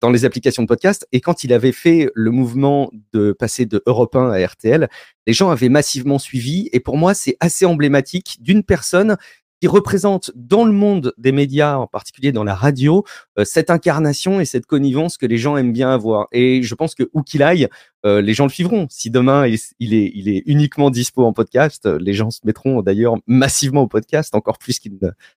dans 0.00 0.10
les 0.10 0.24
applications 0.24 0.62
de 0.62 0.68
podcast. 0.68 1.08
Et 1.10 1.20
quand 1.20 1.42
il 1.42 1.52
avait 1.52 1.72
fait 1.72 2.08
le 2.14 2.30
mouvement 2.30 2.92
de 3.12 3.32
passer 3.32 3.66
de 3.66 3.82
Europe 3.84 4.14
1 4.14 4.30
à 4.30 4.46
RTL, 4.46 4.88
les 5.26 5.32
gens 5.32 5.50
avaient 5.50 5.68
massivement 5.68 6.20
suivi. 6.20 6.68
Et 6.72 6.78
pour 6.78 6.96
moi, 6.96 7.14
c'est 7.14 7.36
assez 7.40 7.64
emblématique 7.64 8.36
d'une 8.40 8.62
personne 8.62 9.16
qui 9.62 9.68
représente 9.68 10.32
dans 10.34 10.64
le 10.64 10.72
monde 10.72 11.14
des 11.18 11.30
médias, 11.30 11.76
en 11.76 11.86
particulier 11.86 12.32
dans 12.32 12.42
la 12.42 12.56
radio, 12.56 13.04
euh, 13.38 13.44
cette 13.44 13.70
incarnation 13.70 14.40
et 14.40 14.44
cette 14.44 14.66
connivence 14.66 15.16
que 15.16 15.24
les 15.24 15.38
gens 15.38 15.56
aiment 15.56 15.72
bien 15.72 15.88
avoir. 15.88 16.26
Et 16.32 16.64
je 16.64 16.74
pense 16.74 16.96
que 16.96 17.08
où 17.12 17.22
qu'il 17.22 17.44
aille, 17.44 17.68
euh, 18.04 18.20
les 18.20 18.34
gens 18.34 18.42
le 18.42 18.50
suivront. 18.50 18.88
Si 18.90 19.08
demain 19.08 19.46
il 19.46 19.94
est, 19.94 20.10
il 20.16 20.28
est 20.28 20.42
uniquement 20.46 20.90
dispo 20.90 21.24
en 21.24 21.32
podcast, 21.32 21.86
les 21.86 22.12
gens 22.12 22.32
se 22.32 22.40
mettront 22.42 22.82
d'ailleurs 22.82 23.14
massivement 23.28 23.82
au 23.82 23.86
podcast, 23.86 24.34
encore 24.34 24.58
plus 24.58 24.80
qu'ils 24.80 24.98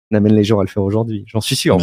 n'amènent 0.09 0.35
les 0.35 0.45
gens 0.45 0.59
à 0.59 0.63
le 0.63 0.69
faire 0.69 0.83
aujourd'hui. 0.83 1.25
J'en 1.27 1.41
suis 1.41 1.57
sûr 1.57 1.77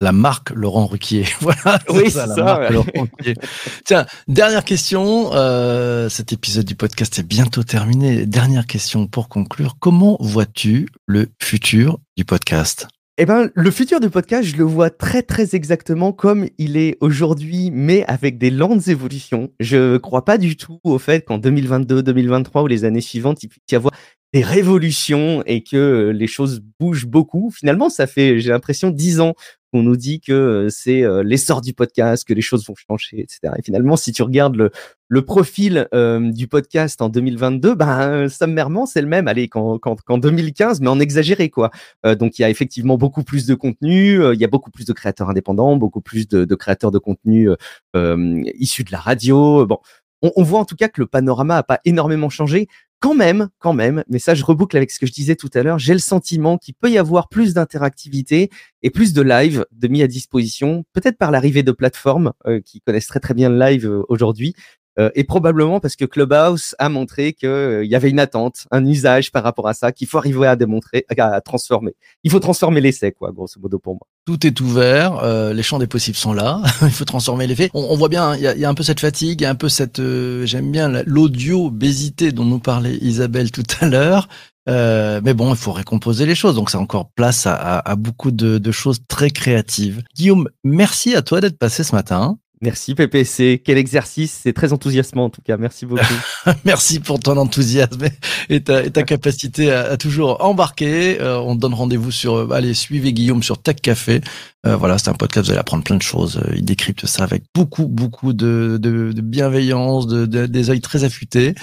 la 0.00 0.12
marque 0.12 0.50
Laurent 0.50 0.86
Ruquier. 0.86 1.24
voilà. 1.40 1.78
Oui, 1.90 2.10
ça, 2.10 2.26
la 2.26 2.36
marque 2.36 2.70
Laurent 2.70 2.86
Ruquier. 3.18 3.34
Tiens, 3.84 4.06
dernière 4.28 4.64
question. 4.64 5.30
Euh, 5.32 6.08
cet 6.08 6.32
épisode 6.32 6.64
du 6.64 6.74
podcast 6.74 7.18
est 7.18 7.26
bientôt 7.26 7.62
terminé. 7.62 8.26
Dernière 8.26 8.66
question 8.66 9.06
pour 9.06 9.28
conclure. 9.28 9.76
Comment 9.80 10.16
vois-tu 10.20 10.88
le 11.06 11.28
futur 11.42 11.98
du 12.16 12.24
podcast? 12.24 12.88
Eh 13.20 13.26
ben, 13.26 13.50
le 13.52 13.70
futur 13.72 13.98
du 13.98 14.10
podcast, 14.10 14.46
je 14.48 14.56
le 14.56 14.62
vois 14.62 14.90
très 14.90 15.22
très 15.22 15.56
exactement 15.56 16.12
comme 16.12 16.46
il 16.56 16.76
est 16.76 16.96
aujourd'hui, 17.00 17.72
mais 17.72 18.04
avec 18.06 18.38
des 18.38 18.50
lentes 18.50 18.86
évolutions. 18.86 19.50
Je 19.58 19.96
crois 19.96 20.24
pas 20.24 20.38
du 20.38 20.56
tout 20.56 20.78
au 20.84 21.00
fait 21.00 21.24
qu'en 21.24 21.38
2022, 21.38 22.04
2023 22.04 22.62
ou 22.62 22.66
les 22.68 22.84
années 22.84 23.00
suivantes, 23.00 23.42
il 23.42 23.48
puisse 23.48 23.64
y 23.72 23.74
avoir 23.74 23.92
des 24.32 24.42
révolutions 24.42 25.42
et 25.46 25.62
que 25.62 26.12
les 26.14 26.26
choses 26.28 26.62
bougent 26.78 27.06
beaucoup. 27.06 27.50
Finalement, 27.50 27.88
ça 27.88 28.06
fait, 28.06 28.38
j'ai 28.38 28.50
l'impression, 28.50 28.90
dix 28.90 29.18
ans 29.20 29.34
qu'on 29.72 29.82
nous 29.82 29.96
dit 29.96 30.20
que 30.20 30.32
euh, 30.32 30.68
c'est 30.70 31.02
euh, 31.02 31.22
l'essor 31.22 31.60
du 31.60 31.74
podcast, 31.74 32.26
que 32.26 32.34
les 32.34 32.40
choses 32.40 32.66
vont 32.66 32.74
changer, 32.74 33.20
etc. 33.20 33.52
Et 33.58 33.62
finalement, 33.62 33.96
si 33.96 34.12
tu 34.12 34.22
regardes 34.22 34.56
le, 34.56 35.22
profil 35.22 35.88
euh, 35.94 36.30
du 36.30 36.48
podcast 36.48 37.02
en 37.02 37.08
2022, 37.08 37.74
ben 37.74 38.28
sommairement 38.28 38.86
c'est 38.86 39.02
le 39.02 39.08
même, 39.08 39.28
allez, 39.28 39.48
qu'en, 39.48 39.78
qu'en, 39.78 40.18
2015, 40.18 40.80
mais 40.80 40.88
en 40.88 41.00
exagéré 41.00 41.50
quoi. 41.50 41.70
donc 42.04 42.38
il 42.38 42.42
y 42.42 42.44
a 42.44 42.50
effectivement 42.50 42.96
beaucoup 42.96 43.24
plus 43.24 43.46
de 43.46 43.54
contenu, 43.54 44.22
il 44.32 44.40
y 44.40 44.44
a 44.44 44.48
beaucoup 44.48 44.70
plus 44.70 44.84
de 44.84 44.92
créateurs 44.92 45.28
indépendants, 45.28 45.76
beaucoup 45.76 46.00
plus 46.00 46.28
de, 46.28 46.54
créateurs 46.54 46.90
de 46.90 46.98
contenu 46.98 47.50
issus 48.58 48.84
de 48.84 48.92
la 48.92 48.98
radio. 48.98 49.66
On, 50.22 50.42
voit 50.42 50.60
en 50.60 50.64
tout 50.64 50.76
cas 50.76 50.88
que 50.88 51.00
le 51.00 51.06
panorama 51.06 51.58
a 51.58 51.62
pas 51.62 51.80
énormément 51.84 52.28
changé 52.28 52.68
quand 53.00 53.14
même, 53.14 53.48
quand 53.58 53.72
même, 53.72 54.04
mais 54.08 54.18
ça 54.18 54.34
je 54.34 54.44
reboucle 54.44 54.76
avec 54.76 54.90
ce 54.90 54.98
que 54.98 55.06
je 55.06 55.12
disais 55.12 55.36
tout 55.36 55.50
à 55.54 55.62
l'heure, 55.62 55.78
j'ai 55.78 55.92
le 55.92 55.98
sentiment 55.98 56.58
qu'il 56.58 56.74
peut 56.74 56.90
y 56.90 56.98
avoir 56.98 57.28
plus 57.28 57.54
d'interactivité 57.54 58.50
et 58.82 58.90
plus 58.90 59.12
de 59.12 59.22
live 59.22 59.64
de 59.72 59.88
mis 59.88 60.02
à 60.02 60.06
disposition, 60.06 60.84
peut-être 60.92 61.18
par 61.18 61.30
l'arrivée 61.30 61.62
de 61.62 61.72
plateformes 61.72 62.32
euh, 62.46 62.60
qui 62.60 62.80
connaissent 62.80 63.06
très 63.06 63.20
très 63.20 63.34
bien 63.34 63.48
le 63.50 63.58
live 63.58 63.86
euh, 63.86 64.02
aujourd'hui, 64.08 64.54
euh, 64.98 65.10
et 65.14 65.22
probablement 65.22 65.78
parce 65.78 65.94
que 65.94 66.04
Clubhouse 66.04 66.74
a 66.78 66.88
montré 66.88 67.32
qu'il 67.32 67.84
y 67.84 67.94
avait 67.94 68.10
une 68.10 68.18
attente, 68.18 68.66
un 68.72 68.84
usage 68.84 69.30
par 69.30 69.44
rapport 69.44 69.68
à 69.68 69.74
ça 69.74 69.92
qu'il 69.92 70.08
faut 70.08 70.18
arriver 70.18 70.46
à 70.46 70.56
démontrer, 70.56 71.06
à, 71.16 71.40
transformer. 71.40 71.94
Il 72.24 72.32
faut 72.32 72.40
transformer 72.40 72.80
l'essai, 72.80 73.12
quoi, 73.12 73.30
grosso 73.30 73.60
modo 73.60 73.78
pour 73.78 73.94
moi. 73.94 74.06
Tout 74.28 74.46
est 74.46 74.60
ouvert, 74.60 75.20
euh, 75.22 75.54
les 75.54 75.62
champs 75.62 75.78
des 75.78 75.86
possibles 75.86 76.18
sont 76.18 76.34
là. 76.34 76.60
il 76.82 76.90
faut 76.90 77.06
transformer 77.06 77.46
les 77.46 77.56
faits. 77.56 77.70
On, 77.72 77.96
voit 77.96 78.10
bien, 78.10 78.36
il 78.36 78.42
y, 78.42 78.64
a, 78.66 78.68
un 78.68 78.74
peu 78.74 78.82
cette 78.82 79.00
fatigue, 79.00 79.40
il 79.40 79.44
y 79.44 79.46
a 79.46 79.50
un 79.50 79.54
peu 79.54 79.70
cette, 79.70 80.02
j'aime 80.44 80.70
bien 80.70 81.02
l'audio 81.06 81.70
bésité 81.70 82.30
dont 82.30 82.44
nous 82.44 82.58
parlait 82.58 82.98
Isabelle 83.00 83.50
tout 83.50 83.62
à 83.80 83.86
l'heure. 83.88 84.28
mais 84.66 85.32
bon, 85.32 85.54
il 85.54 85.56
faut 85.56 85.72
récomposer 85.72 86.26
les 86.26 86.34
choses. 86.34 86.56
Donc, 86.56 86.68
c'est 86.68 86.76
encore 86.76 87.08
place 87.12 87.46
à, 87.46 87.96
beaucoup 87.96 88.30
de, 88.30 88.58
de, 88.58 88.70
choses 88.70 88.98
très 89.08 89.30
créatives. 89.30 90.02
Guillaume, 90.14 90.50
merci 90.62 91.14
à 91.14 91.22
toi 91.22 91.40
d'être 91.40 91.58
passé 91.58 91.82
ce 91.82 91.94
matin. 91.94 92.36
Merci 92.60 92.96
PPC, 92.96 93.62
quel 93.64 93.78
exercice, 93.78 94.40
c'est 94.42 94.52
très 94.52 94.72
enthousiasmant 94.72 95.26
en 95.26 95.30
tout 95.30 95.42
cas, 95.42 95.56
merci 95.56 95.86
beaucoup. 95.86 96.02
merci 96.64 96.98
pour 96.98 97.20
ton 97.20 97.36
enthousiasme 97.36 98.08
et 98.48 98.62
ta, 98.62 98.90
capacité 98.90 99.70
à, 99.70 99.96
toujours 99.96 100.44
embarquer. 100.44 101.20
Euh, 101.20 101.38
on 101.38 101.54
donne 101.54 101.74
rendez-vous 101.74 102.10
sur, 102.10 102.34
euh, 102.34 102.50
allez, 102.50 102.74
suivez 102.74 103.12
Guillaume 103.12 103.44
sur 103.44 103.62
Tech 103.62 103.76
Café. 103.76 104.20
Euh, 104.66 104.76
voilà, 104.76 104.98
c'est 104.98 105.08
un 105.08 105.14
podcast, 105.14 105.46
vous 105.46 105.52
allez 105.52 105.60
apprendre 105.60 105.84
plein 105.84 105.96
de 105.96 106.02
choses. 106.02 106.40
Il 106.54 106.64
décrypte 106.64 107.06
ça 107.06 107.22
avec 107.22 107.44
beaucoup, 107.54 107.86
beaucoup 107.86 108.32
de, 108.32 108.78
de, 108.80 109.12
de 109.12 109.20
bienveillance, 109.20 110.06
de, 110.06 110.26
de, 110.26 110.46
des 110.46 110.70
œils 110.70 110.80
très 110.80 111.04
affûtés. 111.04 111.54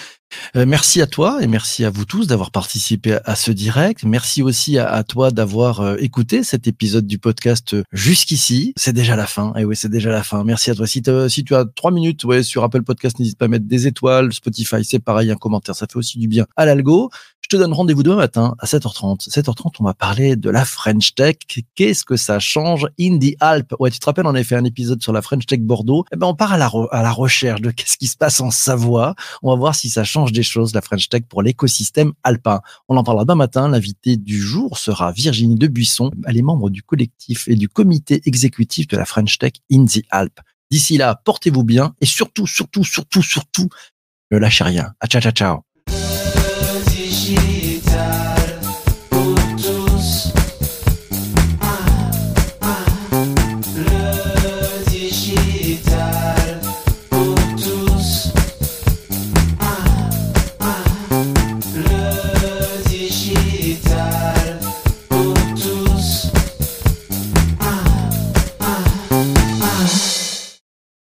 Euh, 0.55 0.65
merci 0.65 1.01
à 1.01 1.07
toi 1.07 1.39
et 1.41 1.47
merci 1.47 1.85
à 1.85 1.89
vous 1.89 2.05
tous 2.05 2.27
d'avoir 2.27 2.51
participé 2.51 3.17
à 3.25 3.35
ce 3.35 3.51
direct. 3.51 4.03
Merci 4.03 4.41
aussi 4.41 4.77
à, 4.77 5.03
toi 5.03 5.31
d'avoir 5.31 5.81
euh, 5.81 5.95
écouté 5.99 6.43
cet 6.43 6.67
épisode 6.67 7.07
du 7.07 7.19
podcast 7.19 7.73
euh, 7.73 7.83
jusqu'ici. 7.91 8.73
C'est 8.75 8.93
déjà 8.93 9.15
la 9.15 9.27
fin. 9.27 9.53
Et 9.55 9.61
eh 9.61 9.65
oui, 9.65 9.75
c'est 9.75 9.89
déjà 9.89 10.11
la 10.11 10.23
fin. 10.23 10.43
Merci 10.43 10.71
à 10.71 10.75
toi. 10.75 10.87
Si, 10.87 11.01
si 11.29 11.43
tu 11.43 11.55
as 11.55 11.65
trois 11.75 11.91
minutes 11.91 12.23
ouais, 12.23 12.43
sur 12.43 12.63
Apple 12.63 12.83
Podcast, 12.83 13.19
n'hésite 13.19 13.37
pas 13.37 13.45
à 13.45 13.47
mettre 13.47 13.67
des 13.67 13.87
étoiles. 13.87 14.33
Spotify, 14.33 14.83
c'est 14.83 14.99
pareil, 14.99 15.31
un 15.31 15.35
commentaire, 15.35 15.75
ça 15.75 15.87
fait 15.87 15.97
aussi 15.97 16.17
du 16.17 16.27
bien 16.27 16.45
à 16.55 16.65
l'algo. 16.65 17.09
Je 17.45 17.49
te 17.49 17.57
donne 17.57 17.73
rendez-vous 17.73 18.01
demain 18.01 18.15
matin 18.15 18.55
à 18.57 18.65
7h30. 18.65 19.29
7h30, 19.29 19.75
on 19.79 19.83
va 19.83 19.93
parler 19.93 20.35
de 20.35 20.49
la 20.49 20.65
French 20.65 21.13
Tech. 21.13 21.35
Qu'est-ce 21.75 22.03
que 22.03 22.15
ça 22.15 22.39
change 22.39 22.87
in 22.99 23.19
the 23.19 23.35
Alpes 23.39 23.71
Ouais, 23.77 23.91
tu 23.91 23.99
te 23.99 24.05
rappelles, 24.07 24.25
on 24.25 24.33
avait 24.33 24.43
fait 24.43 24.55
un 24.55 24.63
épisode 24.63 25.03
sur 25.03 25.13
la 25.13 25.21
French 25.21 25.45
Tech 25.45 25.59
Bordeaux. 25.59 26.05
Eh 26.11 26.15
ben, 26.15 26.25
on 26.25 26.33
part 26.33 26.53
à 26.53 26.57
la, 26.57 26.71
à 26.89 27.03
la 27.03 27.11
recherche 27.11 27.61
de 27.61 27.69
qu'est-ce 27.69 27.97
qui 27.97 28.07
se 28.07 28.17
passe 28.17 28.41
en 28.41 28.49
Savoie. 28.49 29.13
On 29.43 29.51
va 29.51 29.57
voir 29.57 29.75
si 29.75 29.91
ça 29.91 30.03
change 30.03 30.31
des 30.31 30.41
choses, 30.41 30.73
la 30.73 30.81
French 30.81 31.07
Tech, 31.07 31.21
pour 31.29 31.43
l'écosystème 31.43 32.13
alpin. 32.23 32.61
On 32.89 32.97
en 32.97 33.03
parlera 33.03 33.25
demain 33.25 33.35
matin. 33.35 33.69
L'invité 33.69 34.17
du 34.17 34.41
jour 34.41 34.79
sera 34.79 35.11
Virginie 35.11 35.55
Debuisson. 35.55 36.09
Elle 36.25 36.37
est 36.37 36.41
membre 36.41 36.71
du 36.71 36.81
collectif 36.81 37.47
et 37.47 37.55
du 37.55 37.69
comité 37.69 38.23
exécutif 38.25 38.87
de 38.87 38.97
la 38.97 39.05
French 39.05 39.37
Tech 39.37 39.53
in 39.71 39.85
the 39.85 40.01
Alpes. 40.09 40.39
D'ici 40.71 40.97
là, 40.97 41.21
portez-vous 41.23 41.63
bien 41.63 41.93
et 42.01 42.07
surtout, 42.07 42.47
surtout, 42.47 42.83
surtout, 42.83 43.21
surtout, 43.21 43.69
ne 44.31 44.39
lâchez 44.39 44.63
rien. 44.63 44.93
À 44.99 45.05
ciao, 45.05 45.21
ciao, 45.21 45.31
ciao. 45.31 45.64